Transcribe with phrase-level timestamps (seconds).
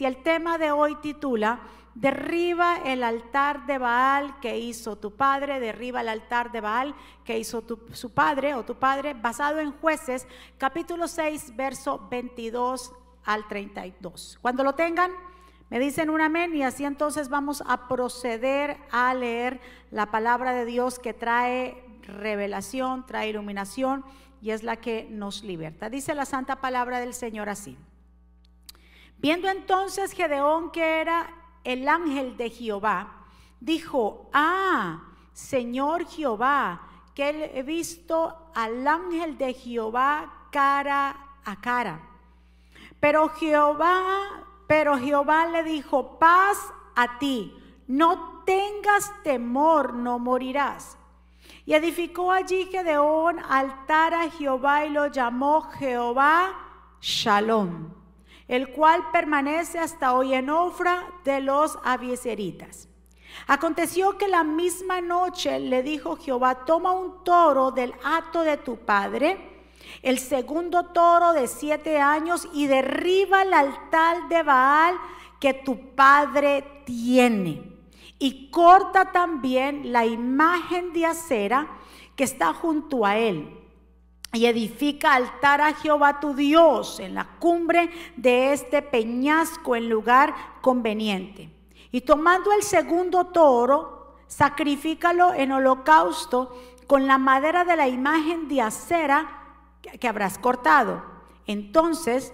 [0.00, 1.60] Y el tema de hoy titula,
[1.94, 7.38] derriba el altar de Baal que hizo tu padre, derriba el altar de Baal que
[7.38, 10.26] hizo tu, su padre o tu padre, basado en jueces,
[10.58, 12.92] capítulo 6, verso 22
[13.24, 14.38] al 32.
[14.40, 15.10] Cuando lo tengan,
[15.70, 19.60] me dicen un amén y así entonces vamos a proceder a leer
[19.90, 24.04] la palabra de Dios que trae revelación, trae iluminación
[24.40, 25.90] y es la que nos liberta.
[25.90, 27.76] Dice la santa palabra del Señor así.
[29.18, 31.28] Viendo entonces Gedeón que era
[31.64, 33.24] el ángel de Jehová,
[33.60, 35.02] dijo, ah,
[35.32, 36.82] Señor Jehová,
[37.14, 42.00] que he visto al ángel de Jehová cara a cara.
[43.00, 46.58] Pero Jehová, pero Jehová le dijo, paz
[46.94, 47.52] a ti,
[47.88, 50.96] no tengas temor, no morirás.
[51.66, 56.54] Y edificó allí Gedeón altar a Jehová y lo llamó Jehová
[57.00, 57.97] Shalom
[58.48, 62.88] el cual permanece hasta hoy en Ofra de los abieseritas.
[63.46, 68.78] Aconteció que la misma noche le dijo Jehová, toma un toro del hato de tu
[68.78, 69.66] padre,
[70.02, 74.96] el segundo toro de siete años, y derriba el altar de Baal
[75.38, 77.76] que tu padre tiene.
[78.18, 81.68] Y corta también la imagen de acera
[82.16, 83.57] que está junto a él
[84.32, 90.34] y edifica altar a Jehová tu Dios en la cumbre de este peñasco en lugar
[90.60, 91.50] conveniente.
[91.90, 96.54] Y tomando el segundo toro, sacrifícalo en holocausto
[96.86, 99.44] con la madera de la imagen de acera
[99.98, 101.02] que habrás cortado.
[101.46, 102.32] Entonces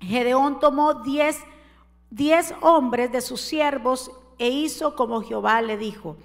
[0.00, 1.42] Gedeón tomó diez,
[2.10, 6.16] diez hombres de sus siervos e hizo como Jehová le dijo.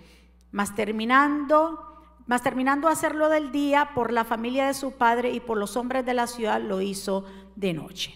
[0.51, 1.92] Mas terminando
[2.25, 5.75] mas terminando de hacerlo del día, por la familia de su padre y por los
[5.75, 8.13] hombres de la ciudad, lo hizo de noche.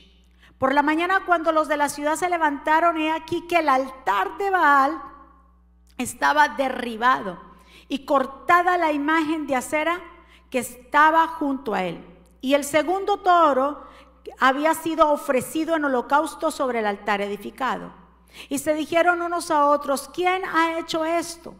[0.57, 4.37] Por la mañana, cuando los de la ciudad se levantaron, he aquí que el altar
[4.37, 5.01] de Baal
[5.97, 7.39] estaba derribado
[7.87, 9.99] y cortada la imagen de acera
[10.49, 12.03] que estaba junto a él.
[12.41, 13.83] Y el segundo toro
[14.39, 17.91] había sido ofrecido en holocausto sobre el altar edificado.
[18.49, 21.55] Y se dijeron unos a otros, ¿quién ha hecho esto?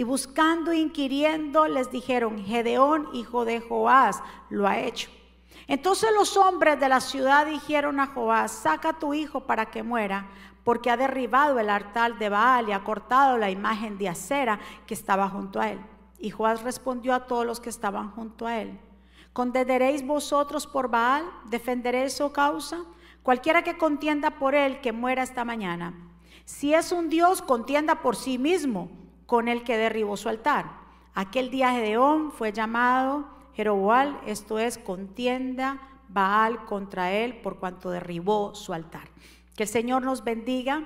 [0.00, 5.10] Y buscando, inquiriendo, les dijeron, Gedeón, hijo de Joás, lo ha hecho.
[5.66, 9.82] Entonces los hombres de la ciudad dijeron a Joás, saca a tu hijo para que
[9.82, 10.26] muera,
[10.64, 14.94] porque ha derribado el altar de Baal y ha cortado la imagen de acera que
[14.94, 15.80] estaba junto a él.
[16.18, 18.80] Y Joás respondió a todos los que estaban junto a él,
[19.34, 21.30] ¿condeneréis vosotros por Baal?
[21.50, 22.86] ¿Defenderéis su causa?
[23.22, 25.92] Cualquiera que contienda por él, que muera esta mañana.
[26.46, 28.88] Si es un Dios, contienda por sí mismo
[29.30, 30.72] con el que derribó su altar.
[31.14, 38.56] Aquel día Gedeón fue llamado Jeroboal, esto es contienda Baal contra él por cuanto derribó
[38.56, 39.08] su altar.
[39.54, 40.82] Que el Señor nos bendiga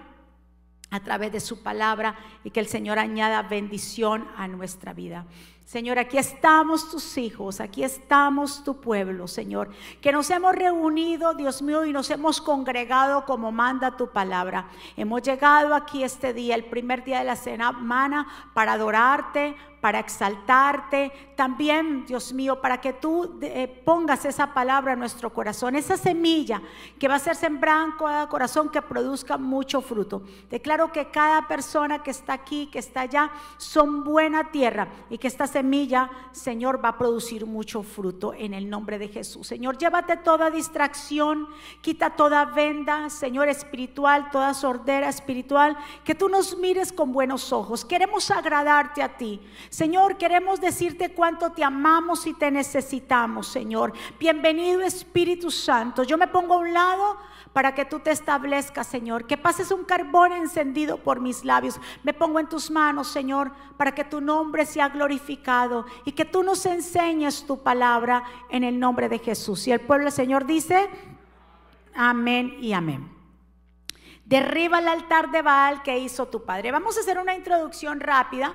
[0.90, 5.24] a través de su palabra y que el Señor añada bendición a nuestra vida.
[5.64, 9.70] Señor, aquí estamos tus hijos, aquí estamos tu pueblo, Señor,
[10.02, 14.68] que nos hemos reunido, Dios mío, y nos hemos congregado como manda tu palabra.
[14.94, 21.12] Hemos llegado aquí este día, el primer día de la semana, para adorarte, para exaltarte,
[21.36, 26.62] también, Dios mío, para que tú eh, pongas esa palabra en nuestro corazón, esa semilla
[26.98, 30.22] que va a ser sembrada en cada corazón que produzca mucho fruto.
[30.48, 35.28] Declaro que cada persona que está aquí, que está allá, son buena tierra y que
[35.28, 39.46] esta semilla, Señor, va a producir mucho fruto en el nombre de Jesús.
[39.46, 41.46] Señor, llévate toda distracción,
[41.82, 47.84] quita toda venda, Señor espiritual, toda sordera espiritual, que tú nos mires con buenos ojos.
[47.84, 49.42] Queremos agradarte a ti.
[49.74, 53.92] Señor, queremos decirte cuánto te amamos y te necesitamos, Señor.
[54.20, 56.04] Bienvenido Espíritu Santo.
[56.04, 57.16] Yo me pongo a un lado
[57.52, 59.26] para que tú te establezcas, Señor.
[59.26, 61.80] Que pases un carbón encendido por mis labios.
[62.04, 66.44] Me pongo en tus manos, Señor, para que tu nombre sea glorificado y que tú
[66.44, 69.66] nos enseñes tu palabra en el nombre de Jesús.
[69.66, 70.88] Y el pueblo Señor dice,
[71.96, 73.12] amén y amén.
[74.24, 76.70] Derriba el altar de Baal que hizo tu padre.
[76.70, 78.54] Vamos a hacer una introducción rápida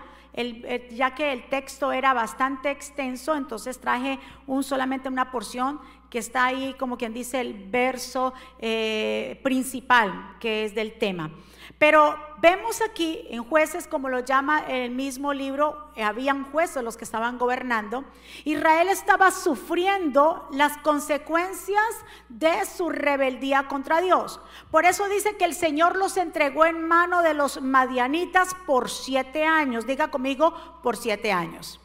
[0.91, 6.45] ya que el texto era bastante extenso, entonces traje un, solamente una porción que está
[6.45, 11.31] ahí, como quien dice, el verso eh, principal, que es del tema.
[11.77, 16.97] Pero vemos aquí en jueces, como lo llama el mismo libro, eh, habían jueces los
[16.97, 18.03] que estaban gobernando.
[18.43, 21.85] Israel estaba sufriendo las consecuencias
[22.27, 24.41] de su rebeldía contra Dios.
[24.71, 29.45] Por eso dice que el Señor los entregó en mano de los madianitas por siete
[29.45, 29.85] años.
[29.85, 30.53] Diga conmigo,
[30.83, 31.79] por siete años.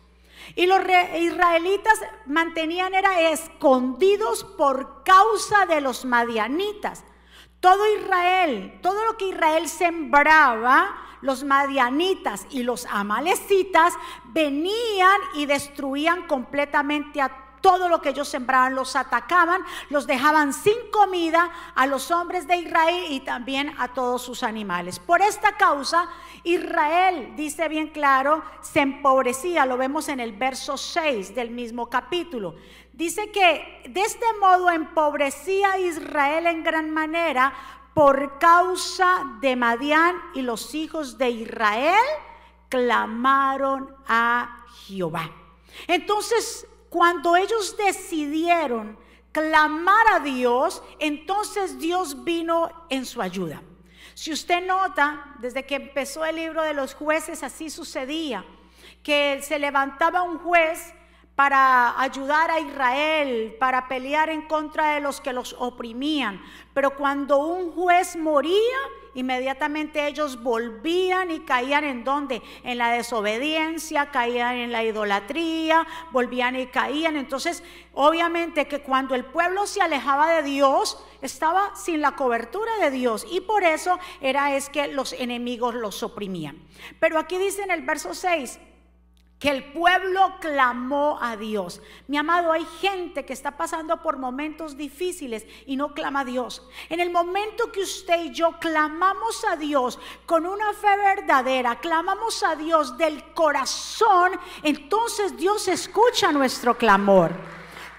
[0.55, 0.81] Y los
[1.19, 7.05] israelitas mantenían, era escondidos por causa de los madianitas.
[7.61, 13.95] todo Israel, todo lo que Israel sembraba, los madianitas y los amalecitas
[14.27, 20.77] venían y destruían completamente a todo lo que ellos sembraban, los atacaban, los dejaban sin
[20.91, 24.99] comida a los hombres de Israel y también a todos sus animales.
[24.99, 26.07] Por esta causa,
[26.43, 32.55] Israel, dice bien claro, se empobrecía, lo vemos en el verso 6 del mismo capítulo.
[32.93, 37.55] Dice que de este modo empobrecía Israel en gran manera
[37.95, 42.05] por causa de Madián y los hijos de Israel
[42.69, 45.31] clamaron a Jehová.
[45.87, 48.97] Entonces, cuando ellos decidieron
[49.33, 53.61] clamar a Dios, entonces Dios vino en su ayuda.
[54.15, 58.45] Si usted nota, desde que empezó el libro de los jueces, así sucedía,
[59.03, 60.95] que se levantaba un juez
[61.35, 66.41] para ayudar a Israel, para pelear en contra de los que los oprimían.
[66.75, 68.79] Pero cuando un juez moría,
[69.15, 72.43] inmediatamente ellos volvían y caían en donde?
[72.63, 77.17] En la desobediencia, caían en la idolatría, volvían y caían.
[77.17, 77.63] Entonces,
[77.93, 83.27] obviamente que cuando el pueblo se alejaba de Dios, estaba sin la cobertura de Dios
[83.31, 86.59] y por eso era es que los enemigos los oprimían.
[87.01, 88.59] Pero aquí dice en el verso 6,
[89.45, 91.83] que el pueblo clamó a Dios.
[92.09, 96.67] Mi amado, hay gente que está pasando por momentos difíciles y no clama a Dios.
[96.89, 102.43] En el momento que usted y yo clamamos a Dios con una fe verdadera, clamamos
[102.43, 104.33] a Dios del corazón,
[104.63, 107.31] entonces Dios escucha nuestro clamor.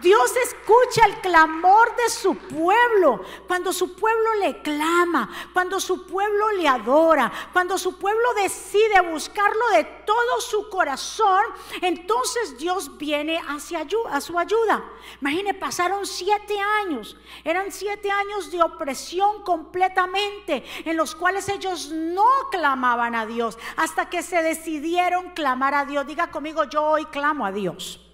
[0.01, 3.24] Dios escucha el clamor de su pueblo.
[3.47, 9.69] Cuando su pueblo le clama, cuando su pueblo le adora, cuando su pueblo decide buscarlo
[9.69, 11.44] de todo su corazón,
[11.81, 14.83] entonces Dios viene hacia a su ayuda.
[15.21, 17.15] Imagine, pasaron siete años.
[17.44, 24.09] Eran siete años de opresión completamente, en los cuales ellos no clamaban a Dios, hasta
[24.09, 26.06] que se decidieron clamar a Dios.
[26.06, 28.05] Diga conmigo, yo hoy clamo a Dios.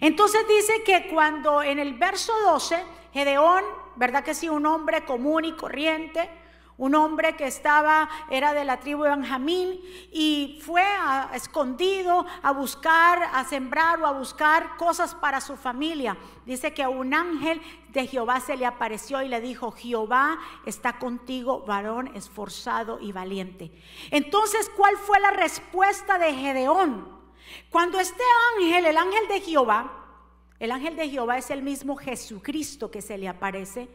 [0.00, 2.82] Entonces dice que cuando en el verso 12,
[3.12, 3.64] Gedeón,
[3.96, 4.48] ¿verdad que sí?
[4.48, 6.28] Un hombre común y corriente,
[6.78, 9.80] un hombre que estaba, era de la tribu de Benjamín
[10.12, 10.84] y fue
[11.32, 16.16] escondido a buscar, a sembrar o a buscar cosas para su familia.
[16.44, 21.64] Dice que un ángel de Jehová se le apareció y le dijo, Jehová está contigo,
[21.66, 23.72] varón esforzado y valiente.
[24.10, 27.15] Entonces, ¿cuál fue la respuesta de Gedeón?
[27.70, 28.22] Cuando este
[28.56, 30.04] ángel, el ángel de Jehová,
[30.58, 33.88] el ángel de Jehová es el mismo Jesucristo que se le aparece,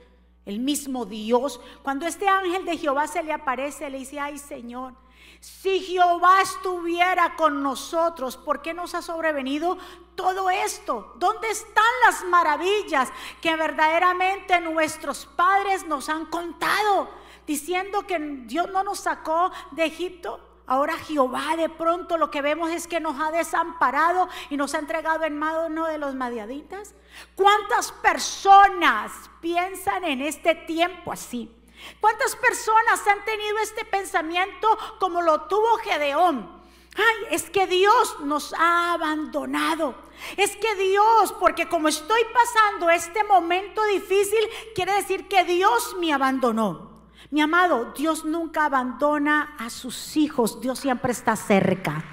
[0.45, 1.59] el mismo Dios.
[1.83, 4.93] Cuando este ángel de Jehová se le aparece, le dice, ay Señor,
[5.39, 9.77] si Jehová estuviera con nosotros, ¿por qué nos ha sobrevenido
[10.15, 11.13] todo esto?
[11.17, 13.09] ¿Dónde están las maravillas
[13.41, 17.09] que verdaderamente nuestros padres nos han contado?
[17.47, 20.50] Diciendo que Dios no nos sacó de Egipto.
[20.71, 24.79] Ahora Jehová de pronto lo que vemos es que nos ha desamparado y nos ha
[24.79, 26.95] entregado en mano de los madiaditas.
[27.35, 31.53] ¿Cuántas personas piensan en este tiempo así?
[31.99, 36.49] ¿Cuántas personas han tenido este pensamiento como lo tuvo Gedeón?
[36.95, 39.93] Ay, es que Dios nos ha abandonado.
[40.37, 46.13] Es que Dios, porque como estoy pasando este momento difícil, quiere decir que Dios me
[46.13, 46.90] abandonó.
[47.29, 52.03] Mi amado, Dios nunca abandona a sus hijos, Dios siempre está cerca.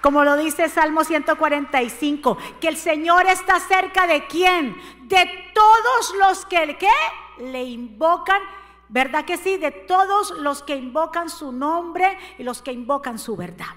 [0.00, 4.76] Como lo dice Salmo 145, que el Señor está cerca de quién?
[5.08, 6.76] De todos los que
[7.38, 8.42] le invocan,
[8.90, 9.56] ¿verdad que sí?
[9.56, 13.74] De todos los que invocan su nombre y los que invocan su verdad.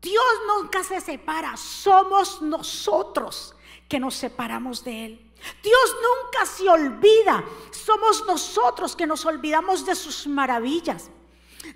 [0.00, 3.56] Dios nunca se separa, somos nosotros
[3.88, 5.23] que nos separamos de Él.
[5.62, 7.44] Dios nunca se olvida.
[7.70, 11.10] Somos nosotros que nos olvidamos de sus maravillas,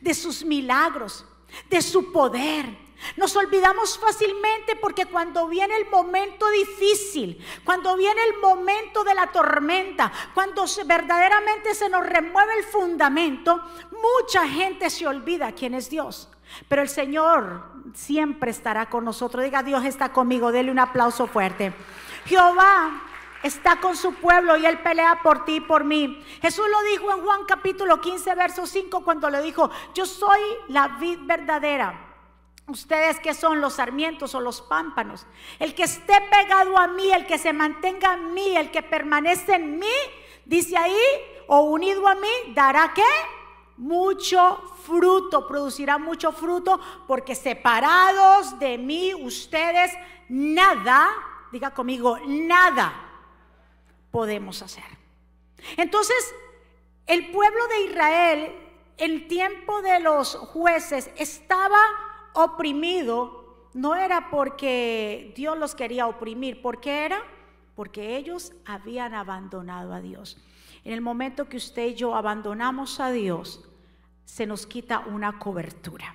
[0.00, 1.24] de sus milagros,
[1.68, 2.88] de su poder.
[3.16, 9.28] Nos olvidamos fácilmente porque cuando viene el momento difícil, cuando viene el momento de la
[9.28, 13.62] tormenta, cuando verdaderamente se nos remueve el fundamento,
[14.02, 16.28] mucha gente se olvida quién es Dios.
[16.68, 17.62] Pero el Señor
[17.94, 19.44] siempre estará con nosotros.
[19.44, 20.50] Diga, Dios está conmigo.
[20.50, 21.72] Dele un aplauso fuerte.
[22.24, 23.07] Jehová
[23.42, 26.22] está con su pueblo y Él pelea por ti y por mí.
[26.40, 30.88] Jesús lo dijo en Juan capítulo 15, verso 5, cuando le dijo, yo soy la
[30.88, 32.06] vid verdadera.
[32.66, 35.26] Ustedes que son los sarmientos o los pámpanos.
[35.58, 39.54] El que esté pegado a mí, el que se mantenga en mí, el que permanece
[39.54, 39.86] en mí,
[40.44, 40.98] dice ahí,
[41.46, 43.02] o unido a mí, dará qué?
[43.78, 49.92] Mucho fruto, producirá mucho fruto, porque separados de mí, ustedes
[50.28, 51.08] nada,
[51.50, 53.07] diga conmigo, nada
[54.18, 54.82] podemos hacer.
[55.76, 56.34] Entonces,
[57.06, 58.52] el pueblo de Israel,
[58.96, 61.78] en tiempo de los jueces, estaba
[62.32, 63.68] oprimido.
[63.74, 67.22] No era porque Dios los quería oprimir, ¿por qué era?
[67.76, 70.36] Porque ellos habían abandonado a Dios.
[70.82, 73.68] En el momento que usted y yo abandonamos a Dios,
[74.24, 76.12] se nos quita una cobertura.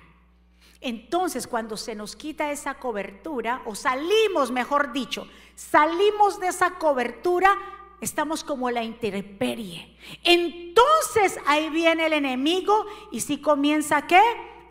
[0.82, 7.56] Entonces, cuando se nos quita esa cobertura, o salimos, mejor dicho, salimos de esa cobertura,
[8.00, 9.96] estamos como la intemperie.
[10.22, 14.20] Entonces ahí viene el enemigo y si comienza qué?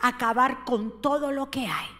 [0.01, 1.92] A acabar con todo lo que hay.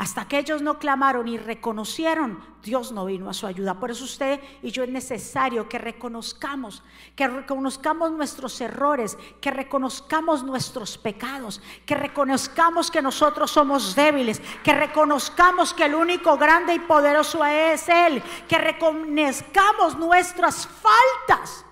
[0.00, 3.78] Hasta que ellos no clamaron y reconocieron, Dios no vino a su ayuda.
[3.78, 6.82] Por eso usted y yo es necesario que reconozcamos,
[7.14, 14.72] que reconozcamos nuestros errores, que reconozcamos nuestros pecados, que reconozcamos que nosotros somos débiles, que
[14.72, 21.66] reconozcamos que el único grande y poderoso es Él, que reconozcamos nuestras faltas.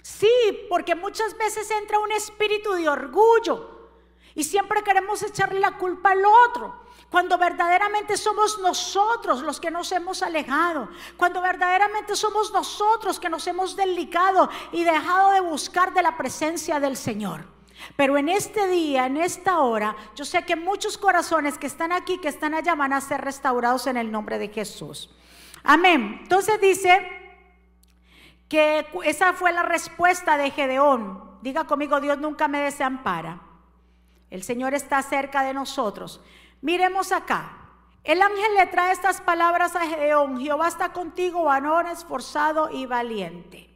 [0.00, 0.30] Sí,
[0.70, 3.90] porque muchas veces entra un espíritu de orgullo
[4.34, 6.85] y siempre queremos echarle la culpa al otro.
[7.10, 10.88] Cuando verdaderamente somos nosotros los que nos hemos alejado.
[11.16, 16.80] Cuando verdaderamente somos nosotros que nos hemos delicado y dejado de buscar de la presencia
[16.80, 17.46] del Señor.
[17.94, 22.18] Pero en este día, en esta hora, yo sé que muchos corazones que están aquí,
[22.18, 25.10] que están allá, van a ser restaurados en el nombre de Jesús.
[25.62, 26.20] Amén.
[26.22, 27.00] Entonces dice
[28.48, 31.38] que esa fue la respuesta de Gedeón.
[31.42, 33.40] Diga conmigo, Dios nunca me desampara.
[34.30, 36.20] El Señor está cerca de nosotros.
[36.60, 37.52] Miremos acá.
[38.04, 40.40] El ángel le trae estas palabras a Gedeón.
[40.40, 43.68] Jehová está contigo, varón esforzado y valiente.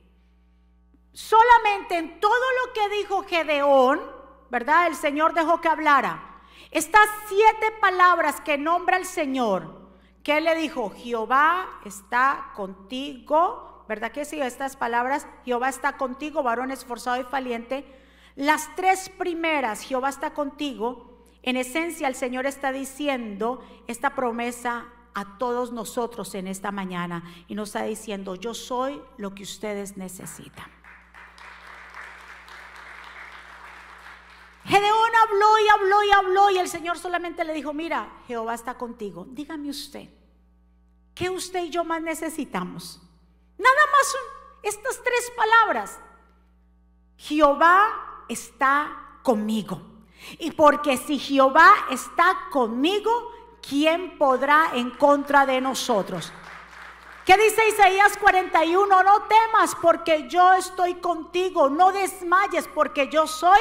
[1.12, 4.00] Solamente en todo lo que dijo Gedeón,
[4.48, 4.86] ¿verdad?
[4.86, 6.40] El Señor dejó que hablara.
[6.70, 9.90] Estas siete palabras que nombra el Señor,
[10.22, 10.92] ¿qué le dijo?
[10.96, 14.40] Jehová está contigo, ¿verdad que sí?
[14.40, 17.84] Estas palabras, Jehová está contigo, varón esforzado y valiente.
[18.36, 21.09] Las tres primeras, Jehová está contigo,
[21.42, 27.54] en esencia, el Señor está diciendo esta promesa a todos nosotros en esta mañana y
[27.54, 30.70] nos está diciendo, yo soy lo que ustedes necesitan.
[34.64, 38.74] Gedeón habló y habló y habló y el Señor solamente le dijo, mira, Jehová está
[38.74, 39.26] contigo.
[39.28, 40.08] Dígame usted,
[41.14, 43.00] ¿qué usted y yo más necesitamos?
[43.58, 44.16] Nada más
[44.62, 45.98] estas tres palabras.
[47.16, 49.89] Jehová está conmigo.
[50.38, 53.10] Y porque si Jehová está conmigo,
[53.66, 56.32] ¿quién podrá en contra de nosotros?
[57.24, 59.02] ¿Qué dice Isaías 41?
[59.02, 63.60] No temas porque yo estoy contigo, no desmayes porque yo soy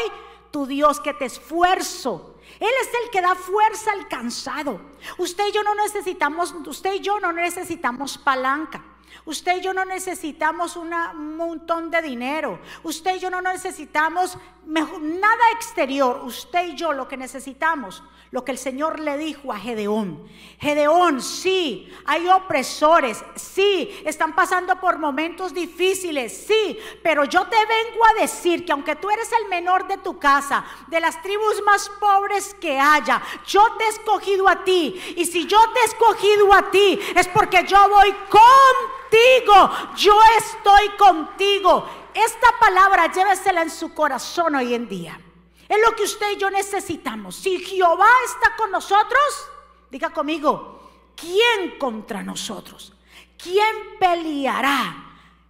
[0.51, 2.35] tu Dios que te esfuerzo.
[2.59, 4.81] Él es el que da fuerza al cansado.
[5.17, 8.83] Usted y yo no necesitamos, usted y yo no necesitamos palanca.
[9.25, 10.89] Usted y yo no necesitamos un
[11.35, 12.59] montón de dinero.
[12.83, 16.21] Usted y yo no necesitamos nada exterior.
[16.23, 20.27] Usted y yo lo que necesitamos, lo que el Señor le dijo a Gedeón.
[20.59, 28.05] Gedeón, sí, hay opresores, sí, están pasando por momentos difíciles, sí, pero yo te vengo
[28.05, 31.89] a decir que aunque tú eres el menor de tu casa, de las tribus más
[31.99, 35.15] pobres que haya, yo te he escogido a ti.
[35.15, 40.19] Y si yo te he escogido a ti, es porque yo voy con contigo, yo
[40.37, 41.87] estoy contigo.
[42.13, 45.19] Esta palabra llévesela en su corazón hoy en día.
[45.69, 47.35] Es lo que usted y yo necesitamos.
[47.35, 49.47] Si Jehová está con nosotros,
[49.89, 52.91] diga conmigo, ¿quién contra nosotros?
[53.37, 55.05] ¿Quién peleará?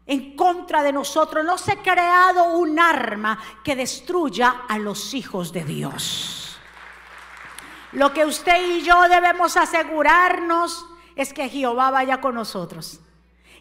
[0.09, 1.45] en contra de nosotros.
[1.45, 6.57] No se ha creado un arma que destruya a los hijos de Dios.
[7.91, 12.99] Lo que usted y yo debemos asegurarnos es que Jehová vaya con nosotros.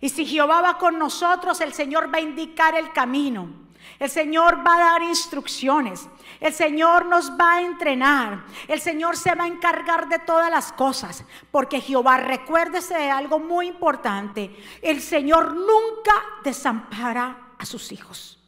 [0.00, 3.50] Y si Jehová va con nosotros, el Señor va a indicar el camino.
[3.98, 6.08] El Señor va a dar instrucciones.
[6.40, 8.44] El Señor nos va a entrenar.
[8.68, 11.24] El Señor se va a encargar de todas las cosas.
[11.50, 14.54] Porque Jehová, recuérdese de algo muy importante.
[14.82, 16.14] El Señor nunca
[16.44, 18.38] desampara a sus hijos.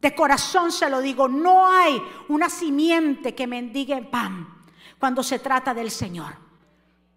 [0.00, 4.64] De corazón se lo digo, no hay una simiente que mendigue pan
[4.98, 6.36] cuando se trata del Señor.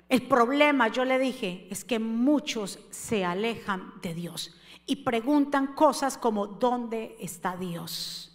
[0.08, 4.56] El problema, yo le dije, es que muchos se alejan de Dios
[4.88, 8.29] y preguntan cosas como ¿dónde está Dios?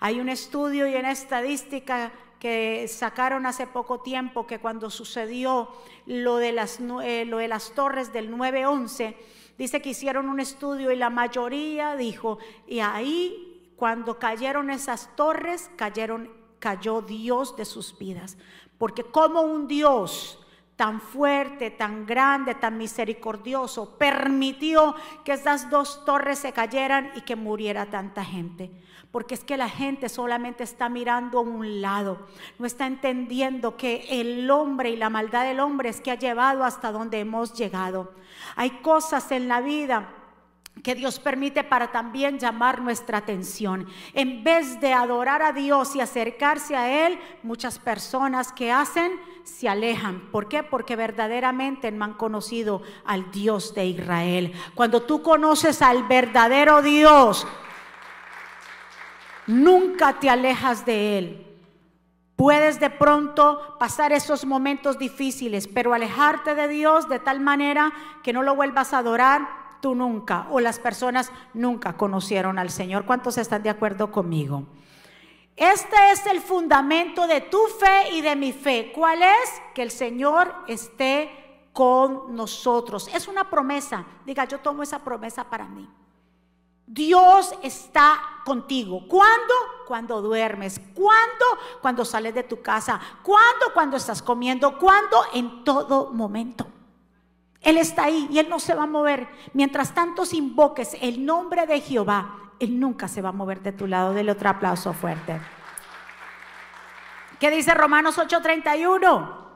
[0.00, 5.68] Hay un estudio y una estadística que sacaron hace poco tiempo que cuando sucedió
[6.06, 7.28] lo de las, eh,
[7.74, 9.16] torres del 9-11,
[9.56, 15.70] dice que hicieron un estudio y la mayoría dijo, y ahí cuando cayeron esas torres,
[15.76, 18.36] cayeron, cayó Dios de sus vidas.
[18.76, 20.38] Porque como un Dios
[20.76, 27.34] tan fuerte, tan grande, tan misericordioso, permitió que esas dos torres se cayeran y que
[27.34, 28.70] muriera tanta gente.
[29.10, 32.26] Porque es que la gente solamente está mirando a un lado,
[32.58, 36.62] no está entendiendo que el hombre y la maldad del hombre es que ha llevado
[36.62, 38.12] hasta donde hemos llegado.
[38.54, 40.10] Hay cosas en la vida
[40.82, 43.86] que Dios permite para también llamar nuestra atención.
[44.12, 49.12] En vez de adorar a Dios y acercarse a Él, muchas personas que hacen
[49.44, 50.20] se alejan.
[50.30, 50.62] ¿Por qué?
[50.62, 54.52] Porque verdaderamente no han conocido al Dios de Israel.
[54.74, 57.46] Cuando tú conoces al verdadero Dios,
[59.48, 61.44] nunca te alejas de Él.
[62.36, 68.32] Puedes de pronto pasar esos momentos difíciles, pero alejarte de Dios de tal manera que
[68.32, 69.48] no lo vuelvas a adorar,
[69.80, 73.04] tú nunca o las personas nunca conocieron al Señor.
[73.06, 74.62] ¿Cuántos están de acuerdo conmigo?
[75.56, 78.92] Este es el fundamento de tu fe y de mi fe.
[78.94, 79.62] ¿Cuál es?
[79.74, 81.30] Que el Señor esté
[81.72, 83.10] con nosotros.
[83.12, 84.04] Es una promesa.
[84.24, 85.88] Diga, yo tomo esa promesa para mí.
[86.88, 89.06] Dios está contigo.
[89.06, 89.54] ¿Cuándo?
[89.86, 90.80] Cuando duermes.
[90.94, 91.44] ¿Cuándo?
[91.82, 92.98] Cuando sales de tu casa.
[93.22, 93.74] ¿Cuándo?
[93.74, 94.78] Cuando estás comiendo.
[94.78, 95.22] ¿Cuándo?
[95.34, 96.66] En todo momento.
[97.60, 99.28] Él está ahí y Él no se va a mover.
[99.52, 103.86] Mientras tanto invoques el nombre de Jehová, Él nunca se va a mover de tu
[103.86, 104.14] lado.
[104.14, 105.38] Dele otro aplauso fuerte.
[107.38, 109.46] ¿Qué dice Romanos 8:31?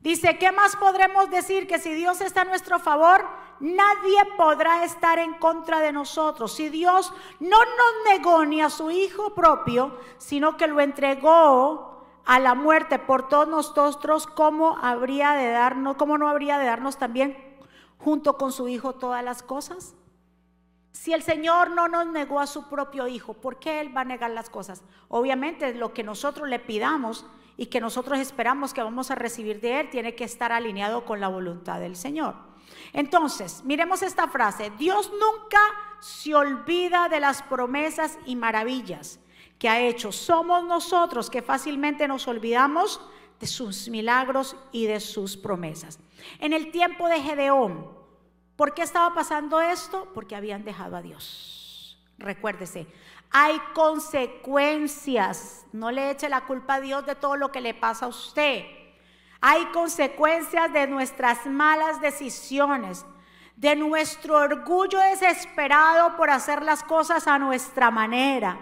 [0.00, 1.66] Dice, ¿qué más podremos decir?
[1.66, 3.26] Que si Dios está a nuestro favor,
[3.60, 6.52] nadie podrá estar en contra de nosotros.
[6.52, 12.38] Si Dios no nos negó ni a su Hijo propio, sino que lo entregó a
[12.38, 17.36] la muerte por todos nosotros, ¿cómo habría de darnos, cómo no habría de darnos también
[17.98, 19.94] junto con su Hijo todas las cosas?
[20.92, 24.04] Si el Señor no nos negó a su propio Hijo, ¿por qué Él va a
[24.04, 24.82] negar las cosas?
[25.08, 29.80] Obviamente lo que nosotros le pidamos y que nosotros esperamos que vamos a recibir de
[29.80, 32.53] Él tiene que estar alineado con la voluntad del Señor.
[32.92, 35.60] Entonces, miremos esta frase, Dios nunca
[36.00, 39.20] se olvida de las promesas y maravillas
[39.58, 40.12] que ha hecho.
[40.12, 43.00] Somos nosotros que fácilmente nos olvidamos
[43.40, 45.98] de sus milagros y de sus promesas.
[46.38, 47.90] En el tiempo de Gedeón,
[48.56, 50.08] ¿por qué estaba pasando esto?
[50.14, 51.98] Porque habían dejado a Dios.
[52.18, 52.86] Recuérdese,
[53.30, 55.66] hay consecuencias.
[55.72, 58.64] No le eche la culpa a Dios de todo lo que le pasa a usted.
[59.46, 63.04] Hay consecuencias de nuestras malas decisiones,
[63.56, 68.56] de nuestro orgullo desesperado por hacer las cosas a nuestra manera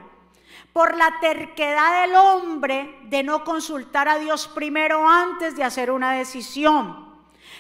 [0.73, 6.15] por la terquedad del hombre de no consultar a Dios primero antes de hacer una
[6.15, 7.15] decisión,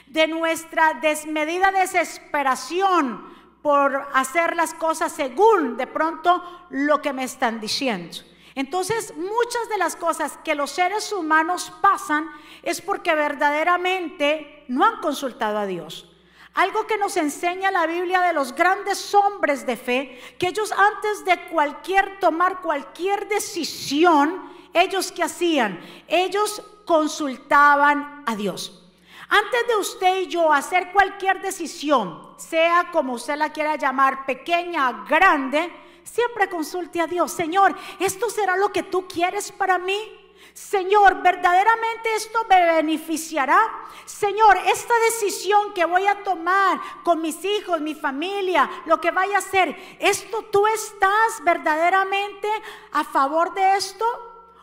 [0.08, 3.24] de nuestra desmedida desesperación
[3.62, 8.31] por hacer las cosas según de pronto lo que me están diciendo.
[8.54, 12.30] Entonces, muchas de las cosas que los seres humanos pasan
[12.62, 16.08] es porque verdaderamente no han consultado a Dios.
[16.54, 21.24] Algo que nos enseña la Biblia de los grandes hombres de fe, que ellos antes
[21.24, 25.80] de cualquier tomar cualquier decisión, ellos qué hacían?
[26.08, 28.82] Ellos consultaban a Dios.
[29.30, 35.06] Antes de usted y yo hacer cualquier decisión, sea como usted la quiera llamar, pequeña,
[35.08, 35.72] grande,
[36.12, 37.32] siempre consulte a Dios.
[37.32, 40.18] Señor, ¿esto será lo que tú quieres para mí?
[40.52, 43.58] Señor, verdaderamente esto me beneficiará.
[44.04, 49.36] Señor, esta decisión que voy a tomar con mis hijos, mi familia, lo que vaya
[49.36, 52.48] a hacer, ¿esto tú estás verdaderamente
[52.92, 54.04] a favor de esto?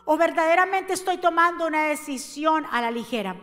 [0.04, 3.34] ¿O verdaderamente estoy tomando una decisión a la ligera?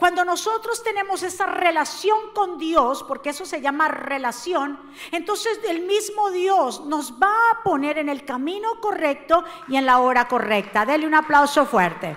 [0.00, 4.80] Cuando nosotros tenemos esa relación con Dios, porque eso se llama relación,
[5.12, 9.98] entonces el mismo Dios nos va a poner en el camino correcto y en la
[9.98, 10.86] hora correcta.
[10.86, 12.16] Dele un aplauso fuerte.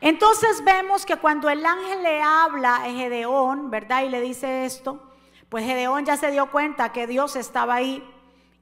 [0.00, 4.04] Entonces vemos que cuando el ángel le habla a Gedeón, ¿verdad?
[4.04, 5.02] Y le dice esto,
[5.48, 8.08] pues Gedeón ya se dio cuenta que Dios estaba ahí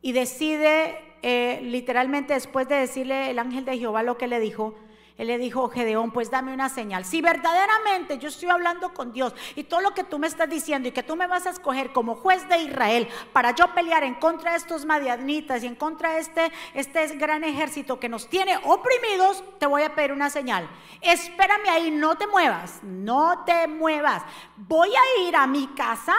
[0.01, 4.77] y decide, eh, literalmente después de decirle el ángel de Jehová lo que le dijo,
[5.19, 7.07] él le dijo, Gedeón, pues dame una señal.
[7.07, 10.89] Si verdaderamente yo estoy hablando con Dios y todo lo que tú me estás diciendo
[10.89, 14.17] y que tú me vas a escoger como juez de Israel para yo pelear en
[14.17, 18.59] contra de estos madianitas y en contra de este, este gran ejército que nos tiene
[18.65, 20.69] oprimidos, te voy a pedir una señal.
[21.01, 24.23] Espérame ahí, no te muevas, no te muevas.
[24.57, 26.15] Voy a ir a mi casa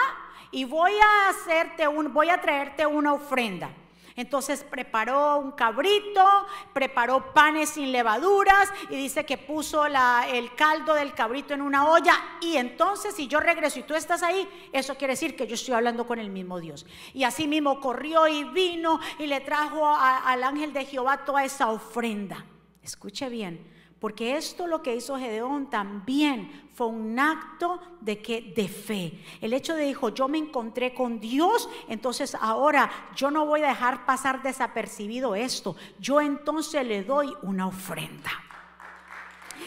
[0.50, 3.70] y voy a hacerte un, voy a traerte una ofrenda.
[4.18, 6.24] Entonces preparó un cabrito,
[6.72, 12.14] preparó panes sin levaduras y dice que puso el caldo del cabrito en una olla.
[12.40, 15.74] Y entonces si yo regreso y tú estás ahí, eso quiere decir que yo estoy
[15.74, 16.84] hablando con el mismo Dios.
[17.14, 21.70] Y así mismo corrió y vino y le trajo al ángel de Jehová toda esa
[21.70, 22.44] ofrenda.
[22.82, 28.68] Escuche bien, Porque esto lo que hizo Gedeón también fue un acto de que de
[28.68, 29.24] fe.
[29.40, 33.70] El hecho de dijo, yo me encontré con Dios, entonces ahora yo no voy a
[33.70, 35.74] dejar pasar desapercibido esto.
[35.98, 38.30] Yo entonces le doy una ofrenda.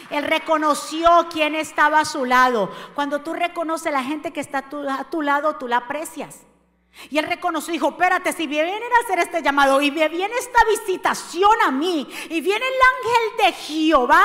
[0.08, 2.70] Él reconoció quién estaba a su lado.
[2.94, 6.40] Cuando tú reconoces a la gente que está a tu, lado, tú la aprecias.
[7.10, 10.60] Y él reconoció, dijo, espérate, si vienen a hacer este llamado y me viene esta
[10.64, 14.24] visitación a mí y viene el ángel de Jehová,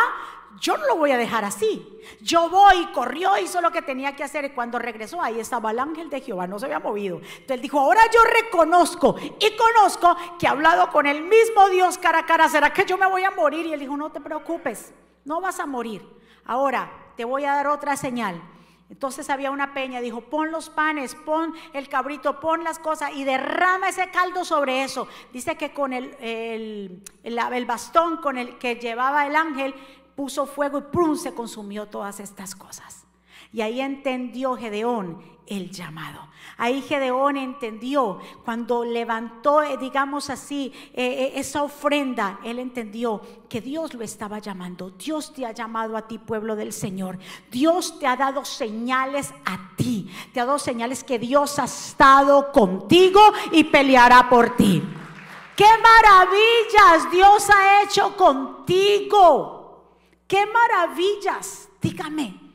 [0.60, 1.86] yo no lo voy a dejar así.
[2.22, 5.80] Yo voy, corrió, hizo lo que tenía que hacer y cuando regresó ahí estaba el
[5.80, 7.18] ángel de Jehová, no se había movido.
[7.18, 12.20] Entonces dijo, ahora yo reconozco y conozco que he hablado con el mismo Dios cara
[12.20, 13.66] a cara, ¿será que yo me voy a morir?
[13.66, 14.94] Y él dijo, no te preocupes,
[15.26, 16.06] no vas a morir.
[16.46, 18.42] Ahora te voy a dar otra señal.
[18.90, 23.26] Entonces había una peña, dijo, pon los panes, pon el cabrito, pon las cosas y
[23.26, 25.10] derrama ese caldo sobre eso.
[25.34, 29.76] Dice que con el, el, el, bastón con el que llevaba el ángel
[30.18, 31.16] puso fuego y ¡prum!
[31.16, 33.06] se consumió todas estas cosas.
[33.54, 36.28] Y ahí entendió Gedeón el llamado.
[36.58, 43.62] Ahí Gedeón entendió cuando levantó, eh, digamos así, eh, eh, esa ofrenda, él entendió que
[43.62, 44.90] Dios lo estaba llamando.
[44.90, 47.20] Dios te ha llamado a ti, pueblo del Señor.
[47.52, 50.12] Dios te ha dado señales a ti.
[50.34, 54.84] Te ha dado señales que Dios ha estado contigo y peleará por ti.
[55.56, 59.57] ¡Qué maravillas Dios ha hecho contigo!
[60.28, 61.70] ¡Qué maravillas!
[61.82, 62.48] Dígame.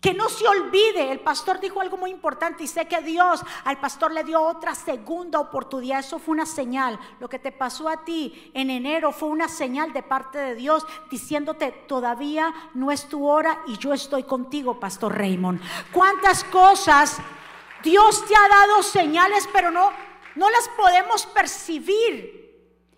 [0.00, 3.80] Que no se olvide, el pastor dijo algo muy importante y sé que Dios al
[3.80, 5.98] pastor le dio otra segunda oportunidad.
[5.98, 7.00] Eso fue una señal.
[7.18, 10.86] Lo que te pasó a ti en enero fue una señal de parte de Dios
[11.10, 15.60] diciéndote, todavía no es tu hora y yo estoy contigo, pastor Raymond.
[15.92, 17.18] ¿Cuántas cosas
[17.82, 19.90] Dios te ha dado señales, pero no,
[20.36, 22.38] no las podemos percibir?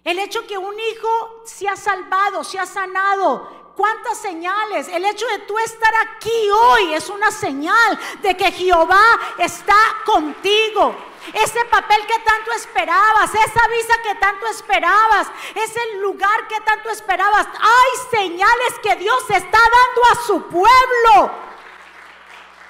[0.05, 4.89] El hecho que un hijo se ha salvado, se ha sanado, cuántas señales.
[4.89, 10.95] El hecho de tú estar aquí hoy es una señal de que Jehová está contigo.
[11.33, 17.47] Ese papel que tanto esperabas, esa visa que tanto esperabas, ese lugar que tanto esperabas.
[17.59, 21.50] Hay señales que Dios está dando a su pueblo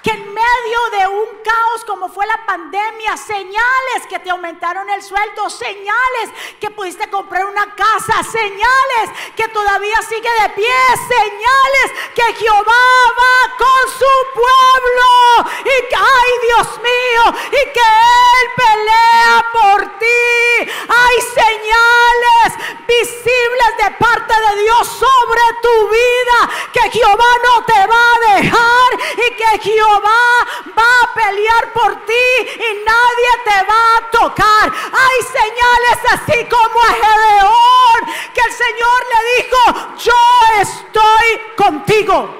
[0.03, 5.01] que en medio de un caos como fue la pandemia, señales que te aumentaron el
[5.03, 10.75] sueldo, señales que pudiste comprar una casa, señales que todavía sigue de pie,
[11.07, 12.85] señales que Jehová
[13.19, 20.71] va con su pueblo y que, ay Dios mío, y que Él pelea por ti.
[20.89, 28.13] Hay señales visibles de parte de Dios sobre tu vida, que Jehová no te va
[28.13, 34.11] a dejar y que Jehová va, a pelear por ti y nadie te va a
[34.11, 34.71] tocar.
[34.71, 42.35] Hay señales así como a Gedeón, que el Señor le dijo, yo estoy contigo.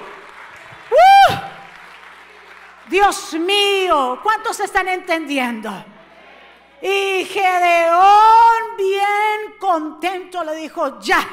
[0.92, 1.34] ¡Uh!
[2.88, 5.72] Dios mío, ¿cuántos están entendiendo?
[6.82, 11.28] Y Gedeón, bien contento, le dijo, ya,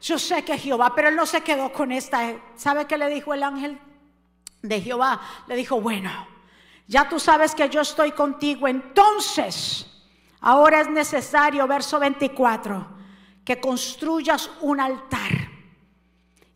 [0.00, 2.32] yo sé que Jehová, pero él no se quedó con esta.
[2.54, 3.78] ¿Sabe qué le dijo el ángel
[4.68, 6.10] de Jehová, le dijo, bueno,
[6.86, 9.86] ya tú sabes que yo estoy contigo, entonces
[10.40, 12.86] ahora es necesario, verso 24,
[13.44, 15.56] que construyas un altar.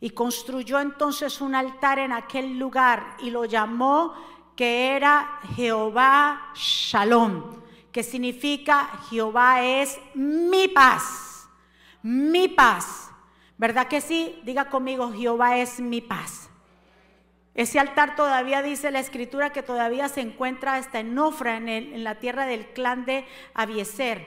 [0.03, 4.15] Y construyó entonces un altar en aquel lugar y lo llamó
[4.55, 11.47] que era Jehová Shalom, que significa Jehová es mi paz,
[12.01, 13.11] mi paz.
[13.57, 14.39] ¿Verdad que sí?
[14.43, 16.40] Diga conmigo, Jehová es mi paz.
[17.53, 22.15] Ese altar todavía dice la escritura que todavía se encuentra hasta en Ofra, en, la
[22.15, 24.25] tierra del clan de Abieser,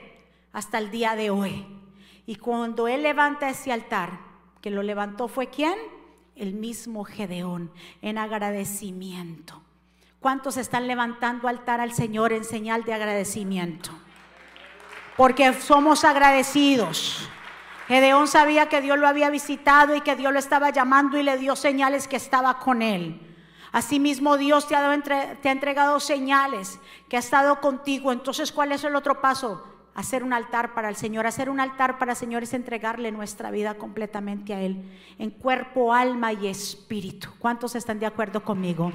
[0.53, 1.65] hasta el día de hoy.
[2.27, 4.19] Y cuando él levanta ese altar,
[4.61, 5.75] que lo levantó fue quién?
[6.35, 9.61] El mismo Gedeón, en agradecimiento.
[10.19, 13.91] ¿Cuántos están levantando altar al Señor en señal de agradecimiento?
[15.17, 17.29] Porque somos agradecidos.
[17.87, 21.37] Gedeón sabía que Dios lo había visitado y que Dios lo estaba llamando y le
[21.37, 23.21] dio señales que estaba con él.
[23.71, 24.93] Asimismo Dios te ha,
[25.43, 28.11] entregado señales que ha estado contigo.
[28.11, 29.63] Entonces, ¿cuál es el otro paso?
[29.93, 31.27] Hacer un altar para el Señor.
[31.27, 34.81] Hacer un altar para el Señor es entregarle nuestra vida completamente a Él,
[35.19, 37.29] en cuerpo, alma y espíritu.
[37.37, 38.91] ¿Cuántos están de acuerdo conmigo?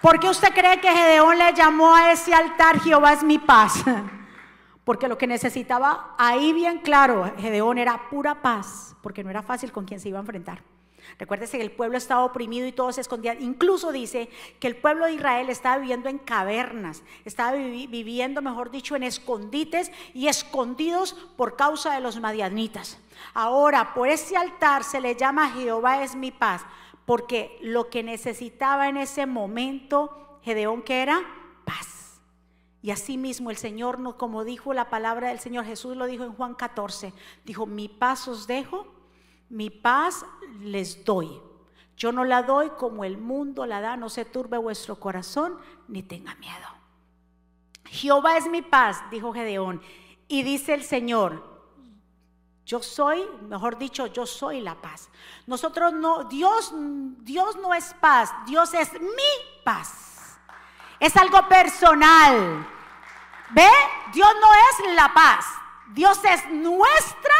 [0.00, 3.84] ¿Por qué usted cree que Gedeón le llamó a ese altar Jehová es mi paz?
[4.84, 9.72] Porque lo que necesitaba ahí bien claro, Gedeón era pura paz, porque no era fácil
[9.72, 10.62] con quien se iba a enfrentar.
[11.18, 13.42] Recuérdese que el pueblo estaba oprimido y todos se escondían.
[13.42, 18.96] Incluso dice que el pueblo de Israel estaba viviendo en cavernas, estaba viviendo, mejor dicho,
[18.96, 22.98] en escondites y escondidos por causa de los madianitas.
[23.34, 26.64] Ahora, por ese altar se le llama Jehová es mi paz,
[27.04, 31.20] porque lo que necesitaba en ese momento Gedeón que era.
[32.82, 36.32] Y así mismo el Señor, como dijo la palabra del Señor, Jesús lo dijo en
[36.32, 37.12] Juan 14,
[37.44, 38.86] dijo, mi paz os dejo,
[39.50, 40.24] mi paz
[40.60, 41.40] les doy.
[41.96, 46.02] Yo no la doy como el mundo la da, no se turbe vuestro corazón ni
[46.02, 46.66] tenga miedo.
[47.84, 49.82] Jehová es mi paz, dijo Gedeón.
[50.26, 51.50] Y dice el Señor,
[52.64, 55.10] yo soy, mejor dicho, yo soy la paz.
[55.46, 56.72] Nosotros no, Dios,
[57.18, 60.09] Dios no es paz, Dios es mi paz.
[61.00, 62.66] Es algo personal.
[63.50, 63.68] ¿Ve?
[64.12, 65.46] Dios no es la paz.
[65.92, 67.34] Dios es nuestra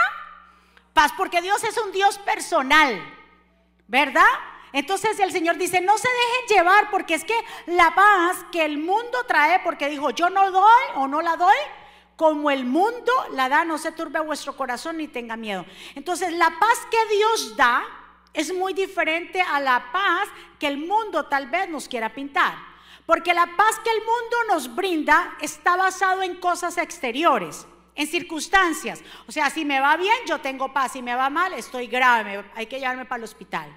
[0.93, 3.01] paz, porque Dios es un Dios personal,
[3.87, 4.27] ¿verdad?
[4.73, 8.79] Entonces el Señor dice, no se dejen llevar porque es que la paz que el
[8.79, 11.57] mundo trae, porque dijo, yo no doy o no la doy,
[12.17, 15.65] como el mundo la da, no se turbe vuestro corazón ni tenga miedo.
[15.95, 17.85] Entonces la paz que Dios da
[18.33, 22.70] es muy diferente a la paz que el mundo tal vez nos quiera pintar.
[23.11, 29.03] Porque la paz que el mundo nos brinda está basado en cosas exteriores en circunstancias.
[29.27, 30.93] O sea, si me va bien, yo tengo paz.
[30.93, 33.77] Si me va mal, estoy grave, hay que llevarme para el hospital.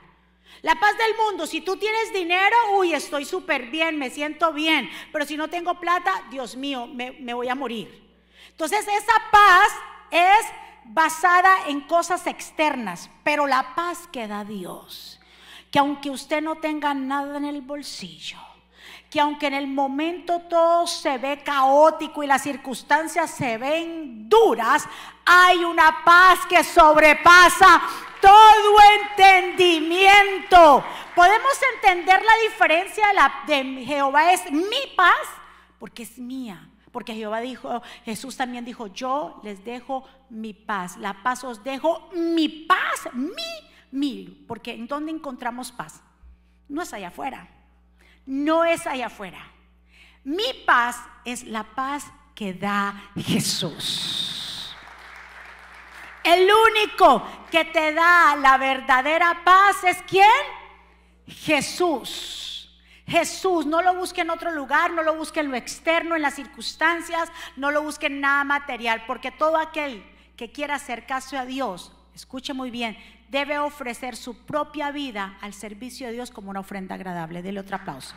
[0.62, 4.88] La paz del mundo, si tú tienes dinero, uy, estoy súper bien, me siento bien.
[5.12, 8.08] Pero si no tengo plata, Dios mío, me, me voy a morir.
[8.50, 9.74] Entonces, esa paz
[10.12, 10.46] es
[10.84, 15.20] basada en cosas externas, pero la paz que da Dios,
[15.72, 18.38] que aunque usted no tenga nada en el bolsillo,
[19.14, 24.90] que aunque en el momento todo se ve caótico y las circunstancias se ven duras,
[25.24, 27.80] hay una paz que sobrepasa
[28.20, 28.76] todo
[29.12, 30.84] entendimiento.
[31.14, 35.28] Podemos entender la diferencia de, la, de Jehová es mi paz
[35.78, 36.68] porque es mía.
[36.92, 40.98] Porque Jehová dijo, Jesús también dijo, yo les dejo mi paz.
[40.98, 43.32] La paz os dejo mi paz, mi,
[43.92, 44.44] mi.
[44.48, 46.02] Porque ¿en dónde encontramos paz?
[46.68, 47.48] No es allá afuera
[48.26, 49.46] no es allá afuera.
[50.24, 52.06] Mi paz es la paz
[52.36, 54.74] que da Jesús.
[56.24, 60.30] El único que te da la verdadera paz es quién?
[61.28, 62.44] Jesús.
[63.06, 66.36] Jesús, no lo busque en otro lugar, no lo busque en lo externo, en las
[66.36, 70.04] circunstancias, no lo busque en nada material, porque todo aquel
[70.38, 72.98] que quiera hacer caso a Dios, escuche muy bien,
[73.34, 77.42] debe ofrecer su propia vida al servicio de Dios como una ofrenda agradable.
[77.42, 78.16] Dele otro aplauso.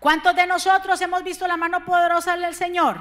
[0.00, 2.96] ¿Cuántos de nosotros hemos visto la mano poderosa del Señor?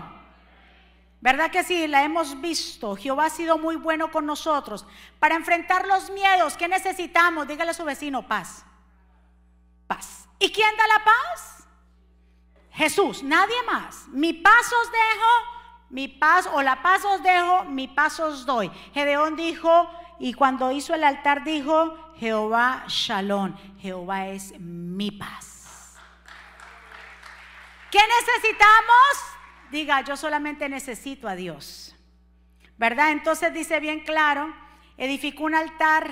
[1.21, 1.87] ¿Verdad que sí?
[1.87, 2.97] La hemos visto.
[2.97, 4.85] Jehová ha sido muy bueno con nosotros.
[5.19, 7.47] Para enfrentar los miedos, ¿qué necesitamos?
[7.47, 8.65] Dígale a su vecino, paz.
[9.87, 10.27] Paz.
[10.37, 11.67] ¿Y quién da la paz?
[12.71, 14.07] Jesús, nadie más.
[14.09, 15.54] Mi paz os dejo,
[15.95, 18.69] mi paz o la paz os dejo, mi paz os doy.
[18.93, 25.95] Gedeón dijo, y cuando hizo el altar dijo, Jehová Shalom, Jehová es mi paz.
[27.89, 29.13] ¿Qué necesitamos?
[29.71, 31.95] Diga, yo solamente necesito a Dios.
[32.77, 33.11] ¿Verdad?
[33.11, 34.53] Entonces dice bien claro,
[34.97, 36.11] edificó un altar.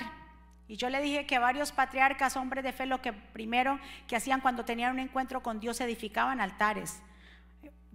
[0.69, 4.39] Y yo le dije que varios patriarcas, hombres de fe, lo que primero que hacían
[4.39, 7.01] cuando tenían un encuentro con Dios, edificaban altares.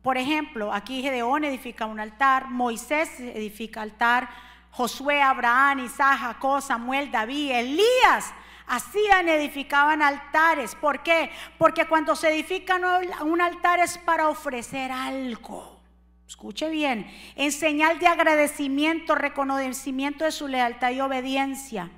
[0.03, 4.29] Por ejemplo, aquí Gedeón edifica un altar, Moisés edifica altar,
[4.71, 8.33] Josué, Abraham, Isaac, Jacob, Samuel, David, Elías
[8.69, 10.75] hacían, edificaban altares.
[10.75, 11.31] ¿Por qué?
[11.57, 12.79] Porque cuando se edifica
[13.23, 15.81] un altar es para ofrecer algo.
[16.29, 21.91] Escuche bien, en señal de agradecimiento, reconocimiento de su lealtad y obediencia.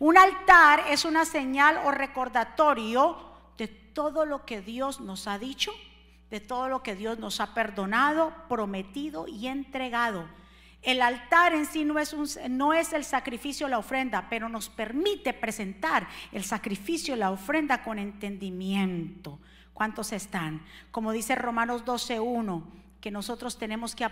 [0.00, 3.16] Un altar es una señal o recordatorio
[3.56, 5.72] de todo lo que Dios nos ha dicho
[6.30, 10.26] de todo lo que Dios nos ha perdonado, prometido y entregado.
[10.82, 11.98] El altar en sí no
[12.72, 19.40] es, el sacrificio, la ofrenda, pero nos permite presentar el sacrificio, la ofrenda con entendimiento.
[19.74, 20.64] ¿Cuántos están?
[20.90, 22.62] Como dice Romanos 12.1,
[23.00, 24.06] que nosotros tenemos que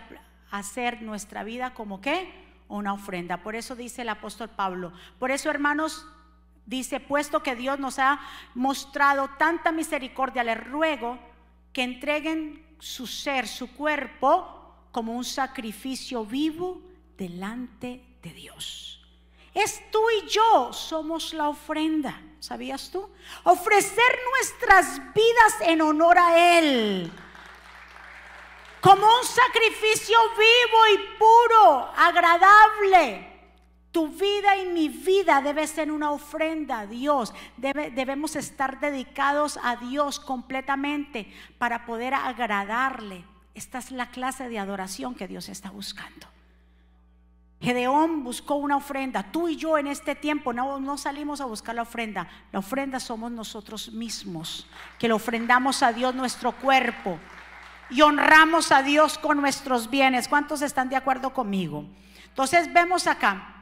[0.51, 2.29] hacer nuestra vida como qué?
[2.67, 3.41] Una ofrenda.
[3.41, 4.91] Por eso dice el apóstol Pablo.
[5.17, 6.05] Por eso, hermanos,
[6.65, 8.19] dice, puesto que Dios nos ha
[8.53, 11.19] mostrado tanta misericordia, les ruego
[11.75, 16.81] que entreguen su ser, su cuerpo, como un sacrificio vivo
[17.17, 19.05] delante de Dios.
[19.53, 23.09] Es tú y yo somos la ofrenda, ¿sabías tú?
[23.43, 27.11] Ofrecer nuestras vidas en honor a Él,
[28.79, 33.34] como un sacrificio vivo y puro, agradable
[33.95, 37.33] Tu vida y mi vida debe ser una ofrenda a Dios.
[37.55, 43.23] debemos estar dedicados a Dios completamente para poder agradarle.
[43.53, 46.27] Esta es la clase de adoración que Dios está buscando.
[47.61, 49.31] Gedeón buscó una ofrenda.
[49.31, 52.27] Tú y yo en este tiempo no, no, salimos a buscar la ofrenda.
[52.51, 54.67] La ofrenda somos nosotros mismos,
[54.99, 57.17] que le ofrendamos a Dios nuestro cuerpo
[57.89, 60.27] y honramos a Dios con nuestros bienes.
[60.27, 61.85] ¿Cuántos están de acuerdo conmigo?
[62.27, 63.53] Entonces vemos acá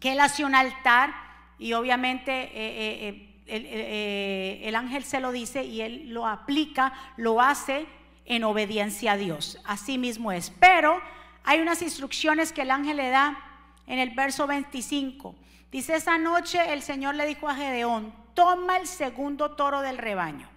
[0.00, 1.14] que él hace un altar
[1.58, 7.40] y obviamente eh, eh, eh, el, ángel se lo dice y él lo aplica, lo
[7.40, 7.86] hace
[8.24, 9.58] en obediencia a Dios.
[9.64, 10.50] Así mismo es.
[10.60, 11.00] Pero
[11.44, 13.38] hay unas instrucciones que el ángel le da
[13.86, 15.34] en el verso 25.
[15.70, 20.48] Dice, esa noche el Señor le dijo a Gedeón, toma el segundo toro del rebaño.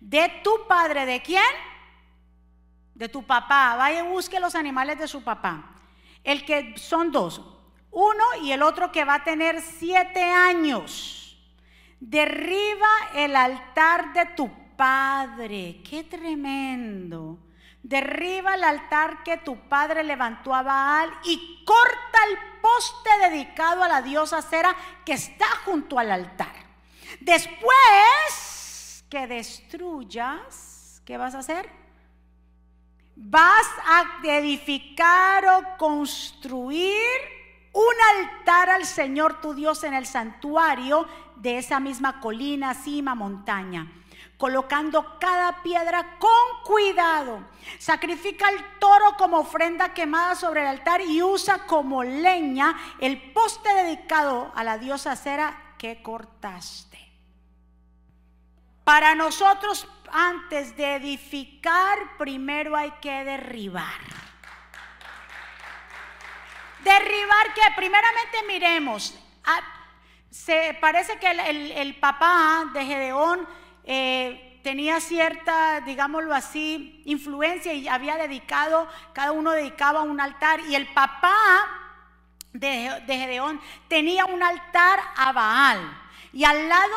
[0.00, 1.42] De tu padre, ¿de quién?
[2.94, 3.74] De tu papá.
[3.76, 5.70] Vaya y busque los animales de su papá.
[6.22, 7.40] El que son dos,
[7.98, 11.38] uno y el otro que va a tener siete años.
[11.98, 15.80] Derriba el altar de tu padre.
[15.82, 17.38] Qué tremendo.
[17.82, 23.88] Derriba el altar que tu padre levantó a Baal y corta el poste dedicado a
[23.88, 26.52] la diosa Cera que está junto al altar.
[27.20, 31.66] Después que destruyas, ¿qué vas a hacer?
[33.14, 37.35] Vas a edificar o construir
[37.76, 43.86] un altar al Señor tu Dios en el santuario de esa misma colina, cima, montaña
[44.36, 47.40] colocando cada piedra con cuidado.
[47.78, 53.72] Sacrifica el toro como ofrenda quemada sobre el altar y usa como leña el poste
[53.72, 56.98] dedicado a la diosa Cera que cortaste.
[58.84, 64.25] Para nosotros, antes de edificar, primero hay que derribar.
[66.86, 69.60] Derribar que primeramente miremos, ah,
[70.30, 73.44] se parece que el, papá de Gedeón
[73.82, 80.76] eh, tenía cierta, digámoslo así, influencia y había dedicado, cada uno dedicaba un altar y
[80.76, 81.34] el papá
[82.52, 86.05] de, de Gedeón tenía un altar a Baal.
[86.36, 86.94] Y al lado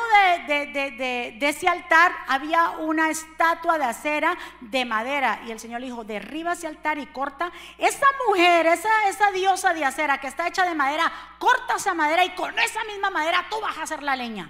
[0.49, 5.39] de, ese altar había una estatua de acera de madera.
[5.47, 7.49] Y el Señor le dijo, derriba ese altar y corta.
[7.77, 12.25] Esa mujer, esa, esa diosa de acera que está hecha de madera, corta esa madera
[12.25, 14.49] y con esa misma madera tú vas a hacer la leña.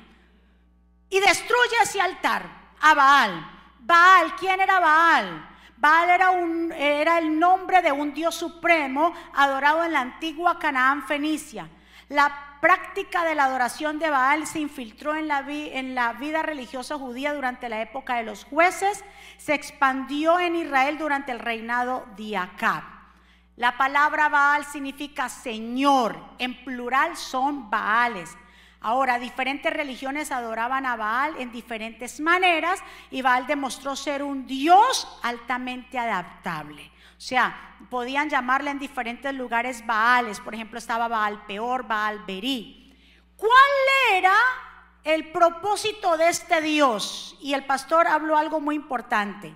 [1.12, 2.49] Y destruye ese altar
[2.82, 3.52] a Baal.
[3.82, 5.49] Baal, ¿quién era Baal?
[5.78, 11.06] Baal era, un, era el nombre de un dios supremo adorado en la antigua Canaán
[11.06, 11.69] fenicia.
[12.08, 17.69] La práctica de la adoración de Baal se infiltró en la, vida religiosa judía durante
[17.69, 19.04] la época de los jueces,
[19.38, 22.84] se expandió en Israel durante el reinado de Acab.
[23.56, 28.38] La palabra Baal significa Señor, en plural son Baales.
[28.82, 32.80] Ahora, diferentes religiones adoraban a Baal en diferentes maneras
[33.12, 36.89] y Baal demostró ser un Dios altamente adaptable.
[37.19, 40.39] O sea, podían llamarle en diferentes lugares Baales.
[40.39, 42.95] Por ejemplo, estaba Baal Peor, Baal Berí.
[43.36, 43.51] ¿Cuál
[44.13, 44.38] era
[45.03, 47.36] el propósito de este Dios?
[47.41, 49.53] Y el pastor habló algo muy importante.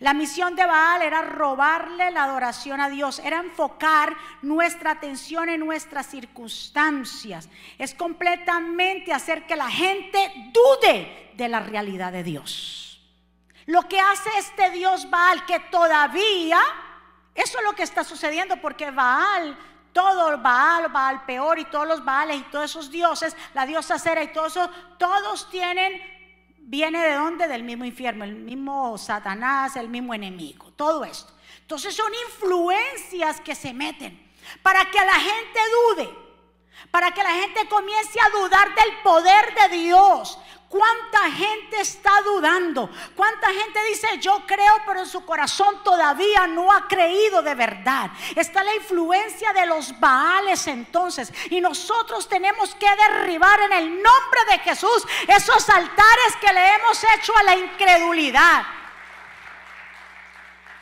[0.00, 5.60] La misión de Baal era robarle la adoración a Dios, era enfocar nuestra atención en
[5.60, 7.48] nuestras circunstancias.
[7.78, 13.00] Es completamente hacer que la gente dude de la realidad de Dios.
[13.66, 16.58] Lo que hace este Dios Baal, que todavía
[17.34, 19.58] eso es lo que está sucediendo porque Baal,
[19.92, 24.22] todo Baal, Baal peor y todos los Baales y todos esos dioses, la diosa Cera
[24.22, 26.00] y todo eso, todos tienen,
[26.58, 27.48] viene de dónde?
[27.48, 31.32] Del mismo infierno, el mismo Satanás, el mismo enemigo, todo esto.
[31.60, 35.60] Entonces son influencias que se meten para que la gente
[35.96, 36.24] dude,
[36.90, 40.38] para que la gente comience a dudar del poder de Dios,
[40.74, 42.90] ¿Cuánta gente está dudando?
[43.14, 48.10] ¿Cuánta gente dice yo creo, pero en su corazón todavía no ha creído de verdad?
[48.34, 51.32] Está la influencia de los Baales entonces.
[51.48, 57.04] Y nosotros tenemos que derribar en el nombre de Jesús esos altares que le hemos
[57.04, 58.64] hecho a la incredulidad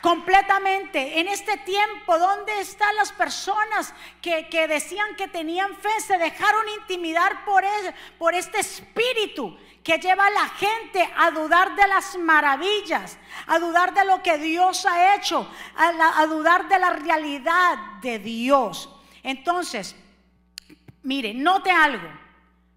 [0.03, 1.21] completamente.
[1.21, 5.89] En este tiempo, ¿dónde están las personas que, decían que tenían fe?
[6.05, 7.63] Se dejaron intimidar por,
[8.19, 13.93] por este espíritu que lleva a la gente a dudar de las maravillas, a dudar
[13.93, 18.89] de lo que Dios ha hecho, a, a dudar de la realidad de Dios.
[19.23, 19.95] Entonces,
[21.01, 22.09] mire, note algo.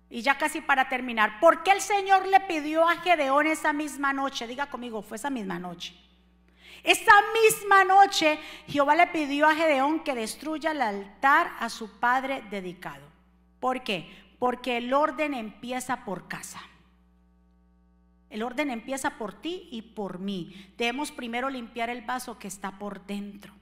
[0.08, 4.12] Y ya casi para terminar, ¿por qué el Señor le pidió a Gedeón esa misma
[4.12, 4.46] noche?
[4.46, 6.05] Diga conmigo, fue esa misma noche
[6.86, 7.12] Esa
[7.42, 13.04] misma noche Jehová le pidió a Gedeón que destruya el altar a su padre dedicado.
[13.58, 14.08] ¿Por qué?
[14.38, 16.60] Porque el orden empieza por casa.
[18.30, 20.72] El orden empieza por ti y por mí.
[20.78, 23.52] Debemos primero limpiar el vaso que está por dentro.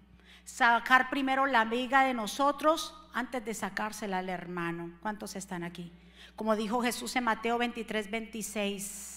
[0.45, 4.99] Sacar primero la viga de nosotros antes de sacársela al hermano.
[5.01, 5.91] ¿Cuántos están aquí?
[6.37, 9.14] Como dijo Jesús en Mateo 23, 26.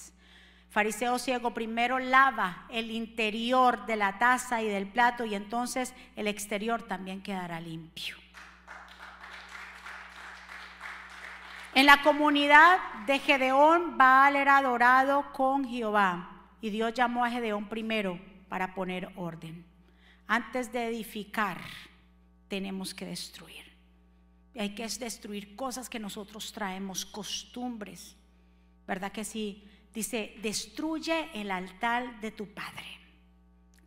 [0.78, 6.28] Fariseo ciego, primero lava el interior de la taza y del plato y entonces el
[6.28, 8.16] exterior también quedará limpio.
[11.74, 17.68] En la comunidad de Gedeón, Baal era adorado con Jehová y Dios llamó a Gedeón
[17.70, 19.66] primero para poner orden.
[20.28, 21.60] Antes de edificar,
[22.50, 23.66] tenemos que destruir.
[24.56, 28.16] Hay que destruir cosas que nosotros traemos, costumbres.
[28.86, 29.64] ¿Verdad que sí?
[29.98, 32.86] Dice, destruye el altar de tu padre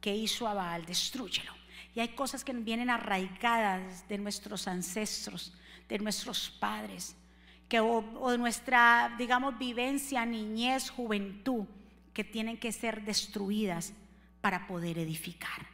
[0.00, 1.52] que hizo a Baal, destruyelo.
[1.94, 5.54] Y hay cosas que vienen arraigadas de nuestros ancestros,
[5.88, 7.14] de nuestros padres
[7.68, 8.02] que, o,
[8.36, 11.64] nuestra, digamos, vivencia, niñez, juventud,
[12.12, 13.92] que tienen que ser destruidas
[14.40, 15.68] para poder edificar.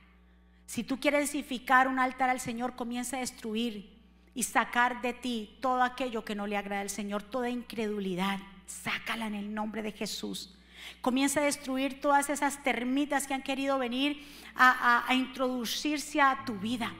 [0.66, 3.90] Si tú quieres edificar un altar al Señor, comienza a destruir
[4.34, 9.26] y sacar de ti todo aquello que no le agrada al Señor, toda incredulidad, sácala
[9.26, 10.54] en el nombre de Jesús.
[11.00, 14.22] Comienza a destruir todas esas termitas que han querido venir
[14.54, 16.92] a introducirse a tu vida.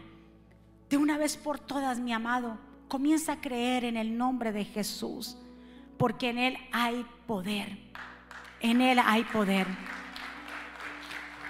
[0.89, 2.59] De una vez por todas, mi amado,
[2.89, 5.37] Comienza a creer en el nombre de Jesús,
[5.99, 7.77] porque en Él hay poder.
[8.61, 9.67] En Él hay poder.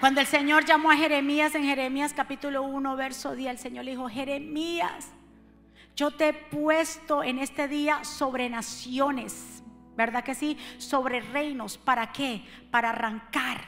[0.00, 3.90] Cuando el Señor llamó a Jeremías en Jeremías capítulo 1, verso 10, el Señor le
[3.92, 5.08] dijo, Jeremías,
[5.94, 9.62] yo te he puesto en este día sobre naciones,
[9.96, 10.56] ¿verdad que sí?
[10.78, 11.78] Sobre reinos.
[11.78, 12.44] ¿Para qué?
[12.70, 13.62] Para arrancar,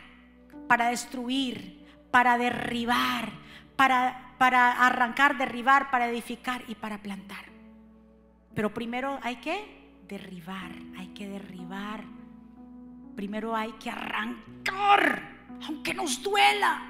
[0.66, 3.30] para destruir, para derribar,
[3.76, 7.46] para, para arrancar, derribar, para edificar y para plantar.
[8.54, 12.02] Pero primero hay que derribar, hay que derribar.
[13.14, 15.22] Primero hay que arrancar,
[15.66, 16.82] aunque nos duela.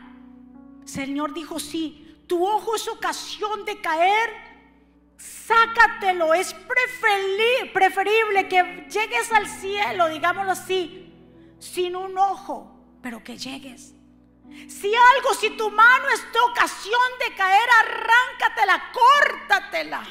[0.82, 4.30] El Señor dijo, sí, tu ojo es ocasión de caer,
[5.19, 6.33] sácatelo.
[6.33, 6.55] Es
[7.73, 11.12] preferible que llegues al cielo, digámoslo así,
[11.59, 13.95] sin un ojo, pero que llegues.
[14.69, 20.03] Si algo, si tu mano es tu ocasión de caer, arráncatela, córtatela.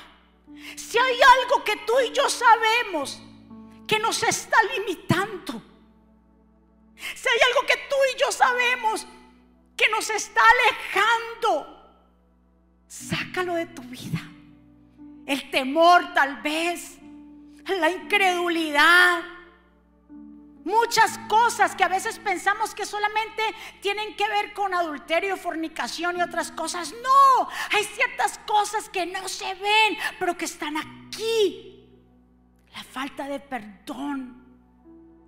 [0.75, 3.21] Si hay algo que tú y yo sabemos
[3.87, 5.61] que nos está limitando,
[6.95, 9.07] si hay algo que tú y yo sabemos
[9.75, 11.77] que nos está alejando,
[12.87, 14.19] sácalo de tu vida.
[15.27, 16.97] El temor tal vez,
[17.67, 19.21] la incredulidad,
[20.67, 23.41] Muchas cosas que a veces pensamos que solamente
[23.79, 26.91] tienen que ver con adulterio, fornicación y otras cosas.
[26.91, 31.87] No, hay ciertas cosas que no se ven, pero que están aquí.
[32.75, 34.43] La falta de perdón,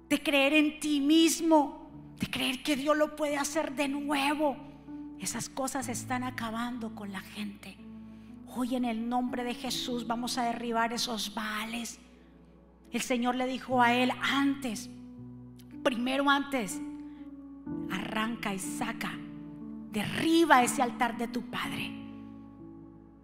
[0.10, 4.58] de creer en ti mismo, de creer que Dios lo puede hacer de nuevo.
[5.22, 7.78] Esas cosas están acabando con la gente.
[8.56, 12.00] Hoy en el nombre de Jesús vamos a derribar esos vales.
[12.92, 14.90] El Señor le dijo a él antes,
[15.84, 16.82] primero antes,
[17.92, 19.12] arranca y saca,
[19.92, 21.92] derriba ese altar de tu padre.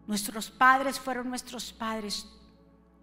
[0.06, 2.30] Nuestros padres fueron nuestros padres.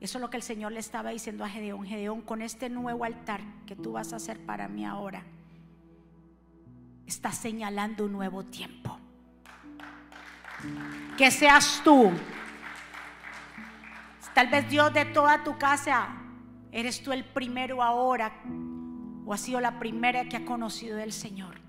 [0.01, 1.85] Eso es lo que el Señor le estaba diciendo a Gedeón.
[1.85, 5.25] Gedeón, con este nuevo altar que tú vas a hacer para mí ahora,
[7.05, 8.99] está señalando un nuevo tiempo.
[11.17, 12.11] Que seas tú.
[14.35, 16.09] Tal vez Dios de toda tu casa,
[16.71, 18.33] eres tú el primero ahora
[19.25, 21.61] o ha sido la primera que ha conocido del Señor.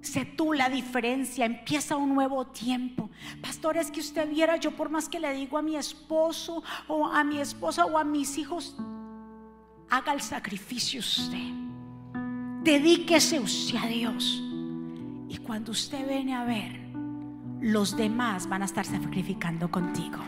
[0.00, 3.10] Sé tú la diferencia, empieza un nuevo tiempo.
[3.42, 7.06] Pastor, es que usted viera, yo por más que le digo a mi esposo o
[7.06, 8.76] a mi esposa o a mis hijos,
[9.90, 11.52] haga el sacrificio usted.
[12.62, 14.40] Dedíquese usted a Dios.
[15.28, 16.85] Y cuando usted viene a ver,
[17.60, 20.18] los demás van a estar sacrificando contigo.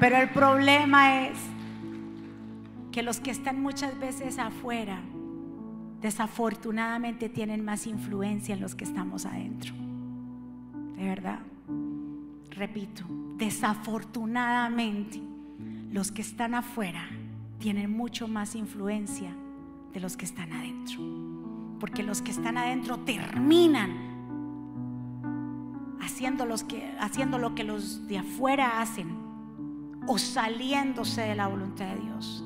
[0.00, 1.38] Pero el problema es
[2.92, 5.00] que los que están muchas veces afuera,
[6.00, 9.74] desafortunadamente tienen más influencia en los que estamos adentro.
[10.96, 11.40] De verdad.
[12.50, 13.04] Repito,
[13.36, 15.20] desafortunadamente
[15.92, 17.08] los que están afuera
[17.58, 19.32] tienen mucho más influencia
[19.92, 21.00] de los que están adentro.
[21.80, 24.17] Porque los que están adentro terminan
[26.00, 29.16] haciendo, que, haciendo lo que los de afuera hacen
[30.06, 32.44] o saliéndose de la voluntad de Dios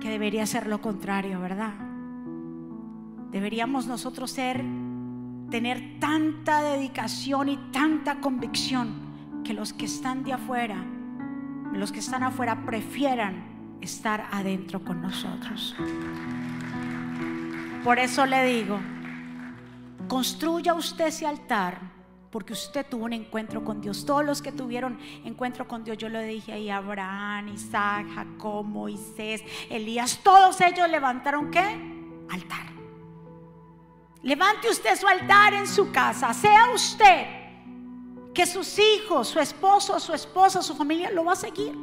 [0.00, 1.74] que debería ser lo contrario, ¿verdad?
[3.30, 4.64] deberíamos nosotros ser,
[5.50, 10.84] tener tanta dedicación y tanta convicción que los que están de afuera,
[11.72, 15.76] los que están afuera prefieran estar adentro con nosotros.
[17.84, 18.78] Por eso le digo,
[20.08, 21.78] construya usted ese altar
[22.30, 24.04] porque usted tuvo un encuentro con Dios.
[24.04, 29.42] Todos los que tuvieron encuentro con Dios, yo lo dije ahí, Abraham, Isaac, Jacob, Moisés,
[29.70, 31.60] Elías, todos ellos levantaron qué?
[32.30, 32.66] Altar.
[34.22, 37.38] Levante usted su altar en su casa, sea usted
[38.34, 41.74] que sus hijos, su esposo, su esposa, su familia lo va a seguir.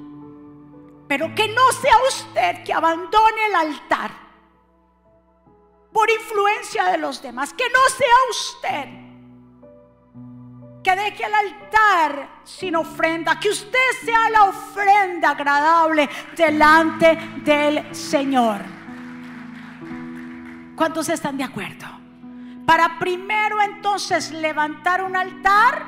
[1.08, 4.12] Pero que no sea usted que abandone el altar
[5.91, 9.05] por influencia de los demás, que no sea usted
[10.86, 16.08] que deje el altar sin ofrenda, que usted sea la ofrenda agradable
[16.38, 18.62] delante del Señor.
[20.76, 21.88] ¿Cuántos están de acuerdo?
[22.68, 25.86] Para primero entonces levantar un altar,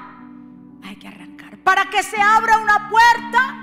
[0.84, 1.60] hay que arrancar.
[1.60, 3.56] Para que se abra una puerta,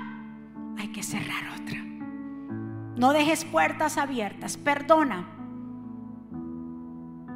[0.77, 1.79] hay que cerrar otra.
[2.95, 5.27] No dejes puertas abiertas, perdona.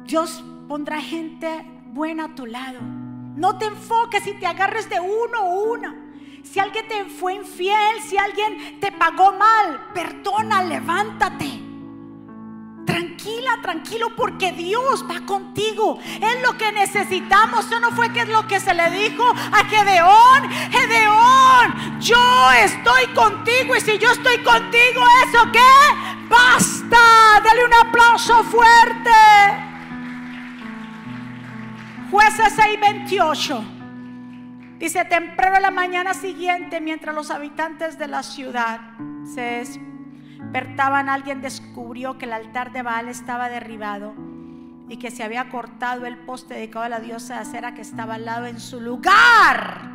[0.04, 3.09] Dios pondrá gente buena a tu lado
[3.40, 5.96] no te enfoques y te agarres de uno o una.
[6.42, 11.48] Si alguien te fue infiel, si alguien te pagó mal, perdona, levántate.
[12.84, 15.98] Tranquila, tranquilo, porque Dios va contigo.
[16.04, 17.64] Es lo que necesitamos.
[17.64, 20.50] Eso no fue que es lo que se le dijo a Gedeón.
[20.70, 23.74] Gedeón, yo estoy contigo.
[23.74, 26.28] Y si yo estoy contigo, ¿eso qué?
[26.28, 27.40] Basta.
[27.42, 29.69] Dale un aplauso fuerte.
[32.10, 33.62] Jueces 6:28.
[34.80, 38.80] Dice, temprano la mañana siguiente, mientras los habitantes de la ciudad
[39.24, 39.40] se
[40.40, 44.14] despertaban, alguien descubrió que el altar de Baal estaba derribado
[44.88, 48.14] y que se había cortado el poste dedicado a la diosa de acera que estaba
[48.14, 49.90] al lado en su lugar.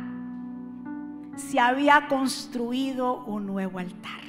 [1.36, 4.20] Se había construido un nuevo altar.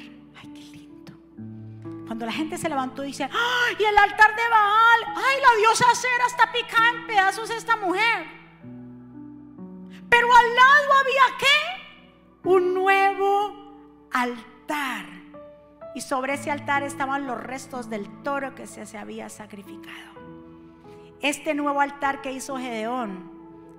[2.07, 3.75] Cuando la gente se levantó y dice, ¡ay!
[3.77, 5.41] Y el altar de Baal, ¡ay!
[5.41, 8.25] La diosa Cera está picada en pedazos esta mujer.
[10.09, 12.49] Pero al lado había qué?
[12.49, 15.05] Un nuevo altar.
[15.95, 20.17] Y sobre ese altar estaban los restos del toro que se, se había sacrificado.
[21.21, 23.31] Este nuevo altar que hizo Gedeón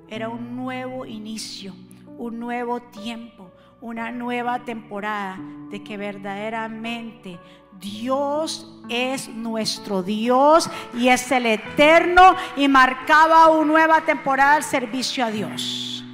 [0.09, 1.75] era un nuevo inicio,
[2.19, 3.48] un nuevo tiempo,
[3.81, 5.39] una nueva temporada
[5.71, 7.39] de que verdaderamente
[7.79, 15.25] Dios es nuestro Dios y es el eterno y marcaba una nueva temporada al servicio
[15.25, 16.05] a Dios.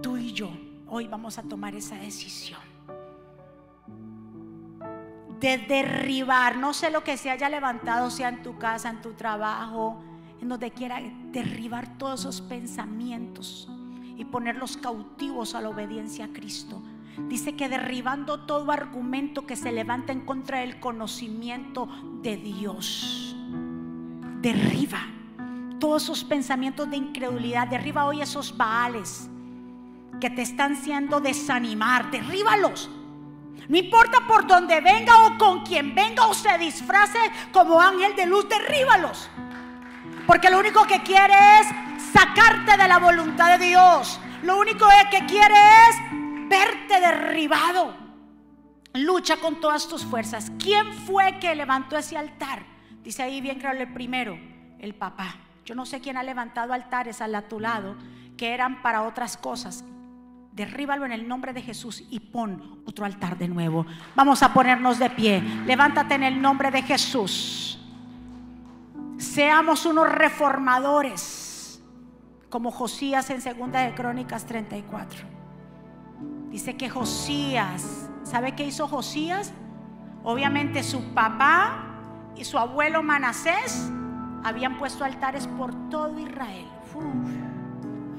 [0.00, 0.50] Tú y yo
[0.86, 2.60] hoy vamos a tomar esa decisión
[5.40, 9.12] de derribar, no sé lo que se haya levantado, sea en tu casa, en tu
[9.12, 10.02] trabajo,
[10.40, 13.68] en donde quiera, derribar todos esos pensamientos
[14.18, 16.82] y ponerlos cautivos a la obediencia a Cristo
[17.26, 21.88] Dice que derribando todo argumento que se levanta en contra del conocimiento
[22.22, 23.34] de Dios.
[24.40, 25.00] Derriba
[25.80, 27.66] todos esos pensamientos de incredulidad.
[27.66, 29.28] Derriba hoy esos baales
[30.20, 32.10] que te están haciendo desanimar.
[32.10, 32.88] Derríbalos.
[33.68, 37.18] No importa por dónde venga o con quien venga o se disfrace
[37.52, 39.28] como ángel de luz, derríbalos.
[40.28, 41.68] Porque lo único que quiere es
[42.12, 44.20] sacarte de la voluntad de Dios.
[44.42, 45.54] Lo único que quiere
[45.88, 45.96] es
[46.50, 47.96] verte derribado.
[48.92, 50.52] Lucha con todas tus fuerzas.
[50.58, 52.62] ¿Quién fue que levantó ese altar?
[53.02, 54.38] Dice ahí bien claro el primero,
[54.78, 55.34] el papá.
[55.64, 57.96] Yo no sé quién ha levantado altares al tu lado
[58.36, 59.82] que eran para otras cosas.
[60.52, 63.86] Derríbalo en el nombre de Jesús y pon otro altar de nuevo.
[64.14, 65.40] Vamos a ponernos de pie.
[65.64, 67.77] Levántate en el nombre de Jesús.
[69.18, 71.82] Seamos unos reformadores,
[72.48, 75.26] como Josías en Segunda de Crónicas 34.
[76.50, 79.52] Dice que Josías, ¿sabe qué hizo Josías?
[80.22, 81.84] Obviamente su papá
[82.36, 83.90] y su abuelo Manasés
[84.44, 86.66] habían puesto altares por todo Israel.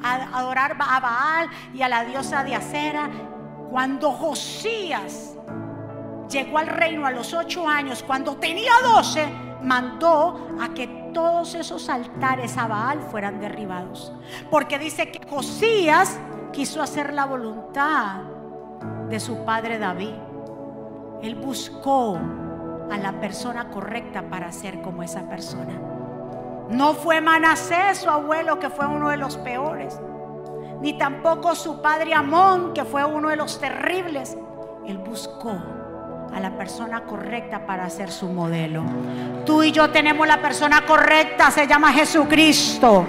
[0.04, 3.10] a adorar a Baal y a la diosa de Acera.
[3.70, 5.36] Cuando Josías
[6.30, 9.28] llegó al reino a los ocho años, cuando tenía doce,
[9.64, 14.14] mandó a que todos esos altares a Baal fueran derribados.
[14.50, 16.20] Porque dice que Josías
[16.52, 18.22] quiso hacer la voluntad
[19.10, 20.14] de su padre David.
[21.22, 22.18] Él buscó
[22.92, 25.74] a la persona correcta para ser como esa persona.
[26.70, 30.00] No fue Manasés, su abuelo, que fue uno de los peores.
[30.82, 34.38] Ni tampoco su padre Amón, que fue uno de los terribles.
[34.86, 35.60] Él buscó
[36.34, 38.84] a la persona correcta para ser su modelo.
[39.46, 43.06] Tú y yo tenemos la persona correcta, se llama Jesucristo.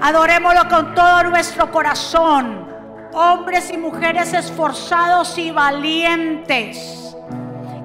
[0.00, 2.66] Adorémoslo con todo nuestro corazón.
[3.12, 7.16] Hombres y mujeres esforzados y valientes.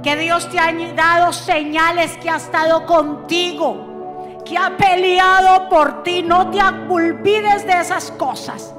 [0.02, 4.40] Que Dios te ha dado señales que ha estado contigo.
[4.46, 6.24] Que ha peleado por ti.
[6.24, 8.74] No te olvides de esas cosas.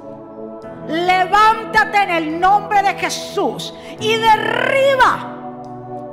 [0.89, 5.34] Levántate en el nombre de Jesús y derriba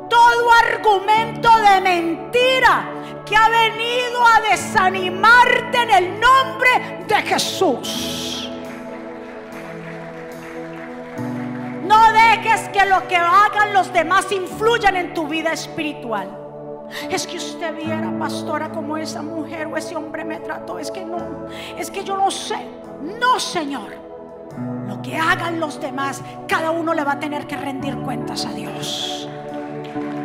[0.10, 2.86] todo argumento de mentira
[3.26, 8.50] que ha venido a desanimarte en el nombre de Jesús.
[11.84, 16.28] No dejes que lo que hagan los demás influyan en tu vida espiritual.
[17.10, 20.80] Es que usted viera, pastora, como esa mujer o ese hombre me trató.
[20.80, 21.48] Es que no,
[21.78, 22.58] es que yo no sé.
[23.20, 24.05] No, Señor.
[24.88, 28.54] Lo que hagan los demás, cada uno le va a tener que rendir cuentas a
[28.54, 29.28] Dios.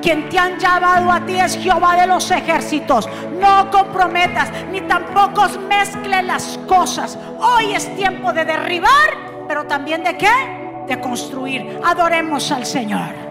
[0.03, 3.09] Quien te han llamado a ti es Jehová de los ejércitos.
[3.39, 7.19] No comprometas ni tampoco mezcle las cosas.
[7.39, 10.85] Hoy es tiempo de derribar, pero también de qué?
[10.87, 11.81] De construir.
[11.85, 13.30] Adoremos al Señor.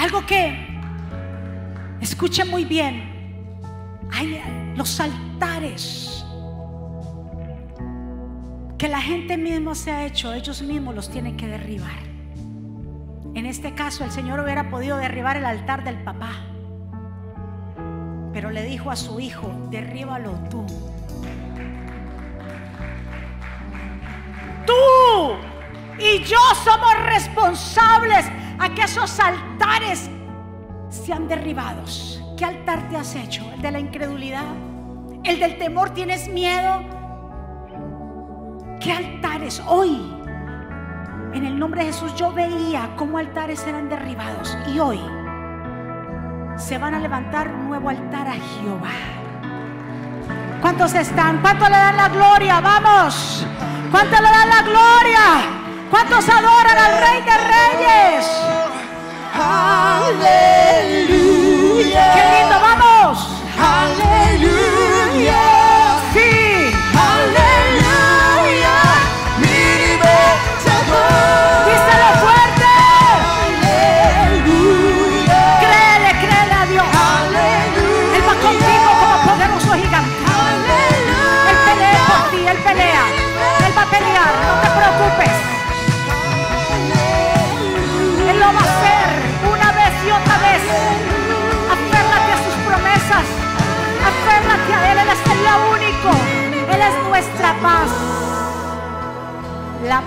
[0.00, 0.56] Algo que,
[2.00, 4.42] escuche muy bien, hay
[4.74, 6.24] los altares
[8.78, 11.98] que la gente misma se ha hecho, ellos mismos los tienen que derribar.
[13.34, 16.32] En este caso, el Señor hubiera podido derribar el altar del papá,
[18.32, 20.64] pero le dijo a su hijo, derríbalo tú.
[24.66, 25.34] Tú
[26.02, 28.24] y yo somos responsables
[28.60, 30.10] a que esos altares
[30.90, 32.22] sean derribados.
[32.36, 33.50] ¿Qué altar te has hecho?
[33.54, 34.44] ¿El de la incredulidad?
[35.24, 35.90] ¿El del temor?
[35.90, 36.82] ¿Tienes miedo?
[38.78, 40.14] ¿Qué altares hoy?
[41.32, 45.00] En el nombre de Jesús yo veía cómo altares eran derribados y hoy
[46.56, 48.90] se van a levantar un nuevo altar a Jehová.
[50.60, 51.40] ¿Cuántos están?
[51.40, 52.60] ¿Cuánto le dan la gloria?
[52.60, 53.46] Vamos.
[53.90, 55.59] ¿Cuánto le dan la gloria?
[55.90, 58.26] ¿Cuántos adoran al Rey de Reyes?
[59.34, 60.90] Aleluya.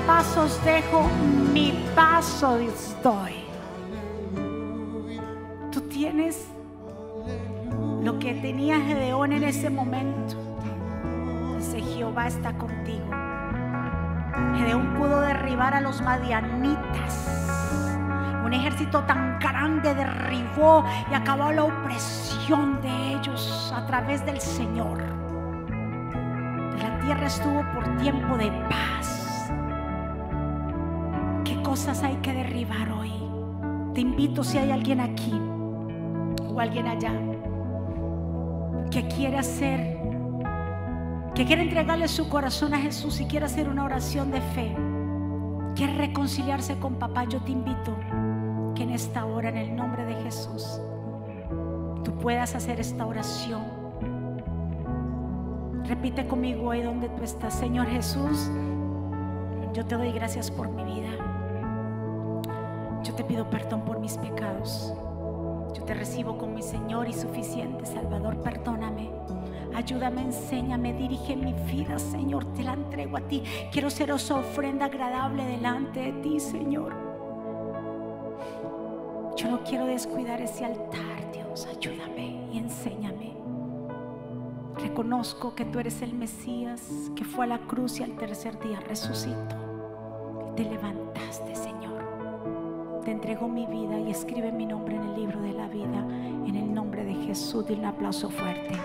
[0.05, 1.03] Paz os dejo,
[1.53, 3.35] mi paz os doy.
[5.71, 6.47] Tú tienes
[8.03, 10.35] lo que tenía Gedeón en ese momento.
[11.57, 13.05] Dice Jehová está contigo.
[14.55, 17.29] Gedeón pudo derribar a los madianitas.
[18.45, 25.01] Un ejército tan grande derribó y acabó la opresión de ellos a través del Señor.
[26.77, 29.12] La tierra estuvo por tiempo de paz.
[31.73, 33.11] ¿Qué cosas hay que derribar hoy?
[33.95, 35.33] Te invito si hay alguien aquí
[36.47, 37.11] o alguien allá
[38.91, 39.97] que quiere hacer,
[41.33, 44.75] que quiere entregarle su corazón a Jesús y quiere hacer una oración de fe,
[45.75, 47.97] quiere reconciliarse con papá, yo te invito
[48.75, 50.79] que en esta hora, en el nombre de Jesús,
[52.03, 53.63] tú puedas hacer esta oración.
[55.85, 58.51] Repite conmigo ahí donde tú estás, Señor Jesús,
[59.73, 61.22] yo te doy gracias por mi vida.
[63.03, 64.93] Yo te pido perdón por mis pecados.
[65.73, 68.41] Yo te recibo como mi Señor y suficiente Salvador.
[68.41, 69.11] Perdóname.
[69.75, 72.45] Ayúdame, enséñame, dirige mi vida, Señor.
[72.53, 73.43] Te la entrego a ti.
[73.71, 76.93] Quiero ser esa ofrenda agradable delante de ti, Señor.
[79.35, 81.65] Yo no quiero descuidar ese altar, Dios.
[81.65, 83.33] Ayúdame y enséñame.
[84.77, 86.81] Reconozco que tú eres el Mesías
[87.15, 89.55] que fue a la cruz y al tercer día resucitó.
[90.51, 91.72] Y te levantaste, Señor.
[93.03, 95.99] Te entrego mi vida y escribe mi nombre en el libro de la vida.
[96.47, 98.77] En el nombre de Jesús, y un aplauso fuerte.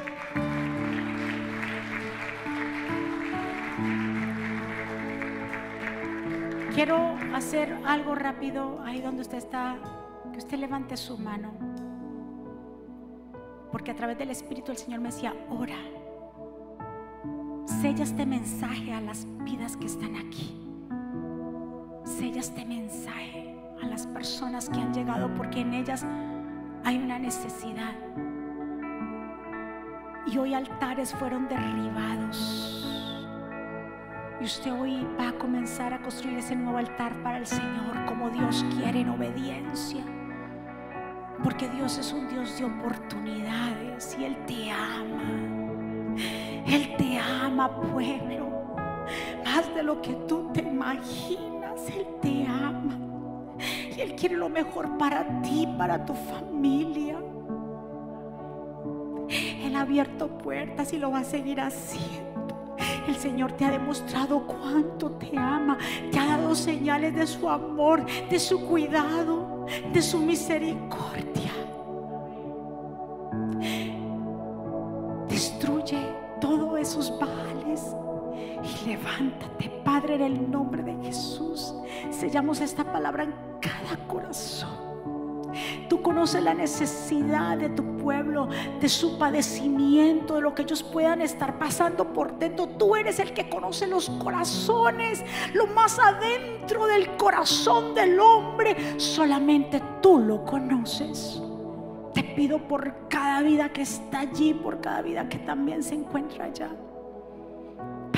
[6.75, 9.77] Quiero hacer algo rápido ahí donde usted está,
[10.33, 11.53] que usted levante su mano.
[13.71, 15.79] Porque a través del Espíritu el Señor me decía, ora.
[17.67, 20.61] Sella este mensaje a las vidas que están aquí.
[22.05, 23.48] Sella este mensaje
[23.83, 26.05] a las personas que han llegado porque en ellas
[26.85, 27.95] hay una necesidad.
[30.27, 32.85] Y hoy altares fueron derribados.
[34.41, 38.31] Y usted hoy va a comenzar a construir ese nuevo altar para el Señor como
[38.31, 40.05] Dios quiere en obediencia.
[41.43, 45.23] Porque Dios es un Dios de oportunidades y Él te ama.
[46.67, 48.49] Él te ama, pueblo.
[49.45, 51.89] Más de lo que tú te imaginas.
[51.89, 52.68] Él te ama.
[53.99, 57.19] Él quiere lo mejor para ti, para tu familia.
[59.29, 62.77] Él ha abierto puertas y lo va a seguir haciendo.
[63.09, 65.77] El Señor te ha demostrado cuánto te ama.
[66.13, 71.53] Te ha dado señales de su amor, de su cuidado, de su misericordia.
[75.29, 75.99] Destruye
[76.41, 77.97] todos esos baales
[78.63, 81.75] y levántate, Padre, en el nombre de Jesús.
[82.11, 83.35] Sellamos esta palabra en
[84.09, 84.89] corazón.
[85.89, 88.49] Tú conoces la necesidad de tu pueblo,
[88.81, 92.67] de su padecimiento, de lo que ellos puedan estar pasando por dentro.
[92.69, 98.99] Tú eres el que conoce los corazones, lo más adentro del corazón del hombre.
[98.99, 101.43] Solamente tú lo conoces.
[102.13, 106.47] Te pido por cada vida que está allí, por cada vida que también se encuentra
[106.47, 106.71] allá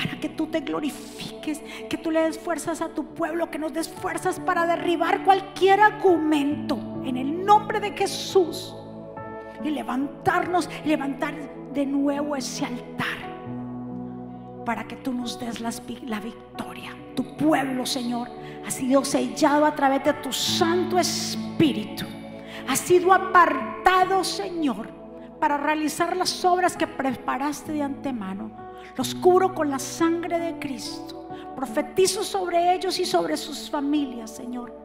[0.01, 3.71] para que tú te glorifiques, que tú le des fuerzas a tu pueblo, que nos
[3.71, 8.75] des fuerzas para derribar cualquier argumento en el nombre de Jesús
[9.63, 11.35] y levantarnos, levantar
[11.71, 13.05] de nuevo ese altar
[14.65, 16.95] para que tú nos des la victoria.
[17.15, 18.27] Tu pueblo, Señor,
[18.65, 22.05] ha sido sellado a través de tu Santo Espíritu.
[22.67, 24.89] Ha sido apartado, Señor,
[25.39, 31.27] para realizar las obras que preparaste de antemano los cubro con la sangre de Cristo.
[31.55, 34.79] Profetizo sobre ellos y sobre sus familias, Señor.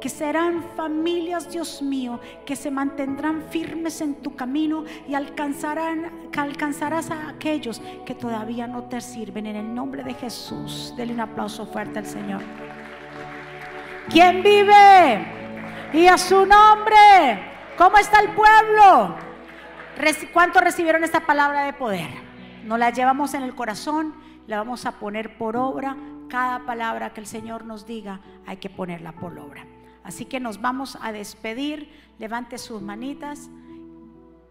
[0.00, 6.40] Que serán familias, Dios mío, que se mantendrán firmes en tu camino y alcanzarán, que
[6.40, 9.46] alcanzarás a aquellos que todavía no te sirven.
[9.46, 12.40] En el nombre de Jesús, denle un aplauso fuerte al Señor.
[14.08, 15.26] ¿Quién vive?
[15.92, 17.50] Y a su nombre.
[17.76, 19.16] ¿Cómo está el pueblo?
[20.32, 22.29] ¿Cuántos recibieron esta palabra de poder?
[22.64, 24.14] No la llevamos en el corazón,
[24.46, 25.96] la vamos a poner por obra.
[26.28, 29.66] Cada palabra que el Señor nos diga hay que ponerla por obra.
[30.04, 31.88] Así que nos vamos a despedir.
[32.18, 33.50] Levante sus manitas.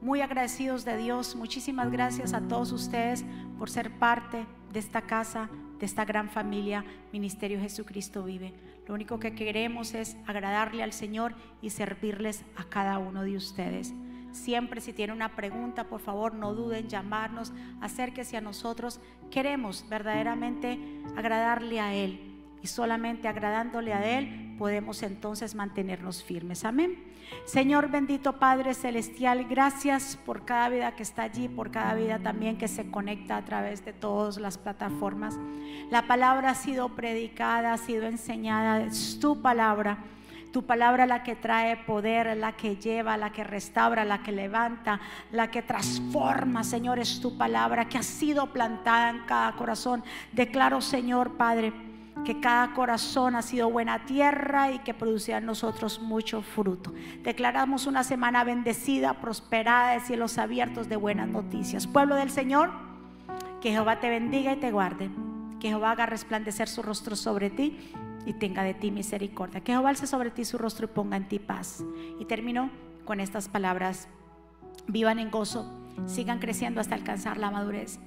[0.01, 1.35] Muy agradecidos de Dios.
[1.35, 3.25] Muchísimas gracias a todos ustedes
[3.57, 5.49] por ser parte de esta casa,
[5.79, 8.53] de esta gran familia, Ministerio Jesucristo Vive.
[8.87, 13.93] Lo único que queremos es agradarle al Señor y servirles a cada uno de ustedes.
[14.31, 17.51] Siempre si tiene una pregunta, por favor, no duden en llamarnos,
[17.81, 18.99] acérquese a nosotros.
[19.31, 20.79] Queremos verdaderamente
[21.15, 26.65] agradarle a Él y solamente agradándole a Él podemos entonces mantenernos firmes.
[26.65, 27.01] Amén.
[27.45, 32.57] Señor bendito Padre Celestial, gracias por cada vida que está allí, por cada vida también
[32.57, 35.39] que se conecta a través de todas las plataformas.
[35.89, 39.99] La palabra ha sido predicada, ha sido enseñada, es tu palabra.
[40.51, 44.99] Tu palabra la que trae poder, la que lleva, la que restaura, la que levanta,
[45.31, 50.03] la que transforma, Señor, es tu palabra que ha sido plantada en cada corazón.
[50.31, 51.71] Declaro, Señor Padre,
[52.25, 56.93] que cada corazón ha sido buena tierra y que producirá en nosotros mucho fruto.
[57.23, 61.85] Declaramos una semana bendecida, prosperada, de cielos abiertos, de buenas noticias.
[61.85, 62.71] Pueblo del Señor,
[63.61, 65.11] que Jehová te bendiga y te guarde.
[65.59, 67.77] Que Jehová haga resplandecer su rostro sobre ti
[68.25, 69.61] y tenga de ti misericordia.
[69.61, 71.83] Que Jehová alce sobre ti su rostro y ponga en ti paz.
[72.19, 72.69] Y termino
[73.05, 74.07] con estas palabras.
[74.87, 75.71] Vivan en gozo,
[76.05, 77.99] sigan creciendo hasta alcanzar la madurez.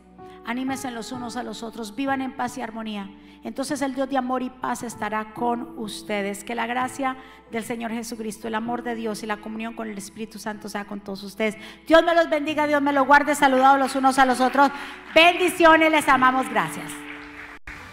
[0.45, 3.11] Anímense los unos a los otros, vivan en paz y armonía.
[3.45, 6.45] Entonces el Dios de amor y paz estará con ustedes.
[6.45, 7.17] Que la gracia
[7.51, 10.85] del Señor Jesucristo, el amor de Dios y la comunión con el Espíritu Santo sea
[10.85, 11.57] con todos ustedes.
[11.87, 14.71] Dios me los bendiga, Dios me los guarde, saludados los unos a los otros.
[15.15, 16.93] Bendiciones, les amamos, gracias.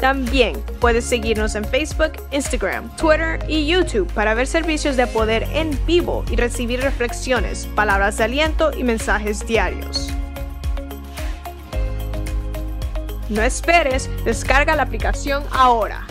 [0.00, 5.78] También puedes seguirnos en Facebook, Instagram, Twitter y YouTube para ver servicios de poder en
[5.86, 10.08] vivo y recibir reflexiones, palabras de aliento y mensajes diarios.
[13.28, 16.06] No esperes, descarga la aplicación ahora.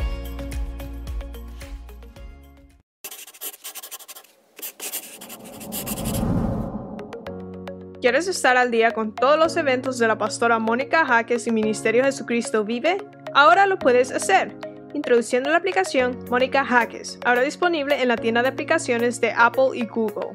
[8.02, 12.04] ¿Quieres estar al día con todos los eventos de la pastora Mónica Jaques y Ministerio
[12.04, 12.98] Jesucristo Vive?
[13.34, 14.56] Ahora lo puedes hacer
[14.94, 19.86] introduciendo la aplicación Mónica Hackes, ahora disponible en la tienda de aplicaciones de Apple y
[19.86, 20.32] Google.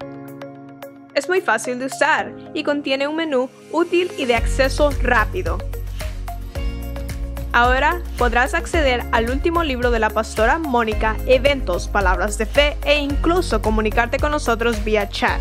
[1.15, 5.59] Es muy fácil de usar y contiene un menú útil y de acceso rápido.
[7.53, 12.99] Ahora podrás acceder al último libro de la pastora Mónica, eventos, palabras de fe e
[12.99, 15.41] incluso comunicarte con nosotros vía chat.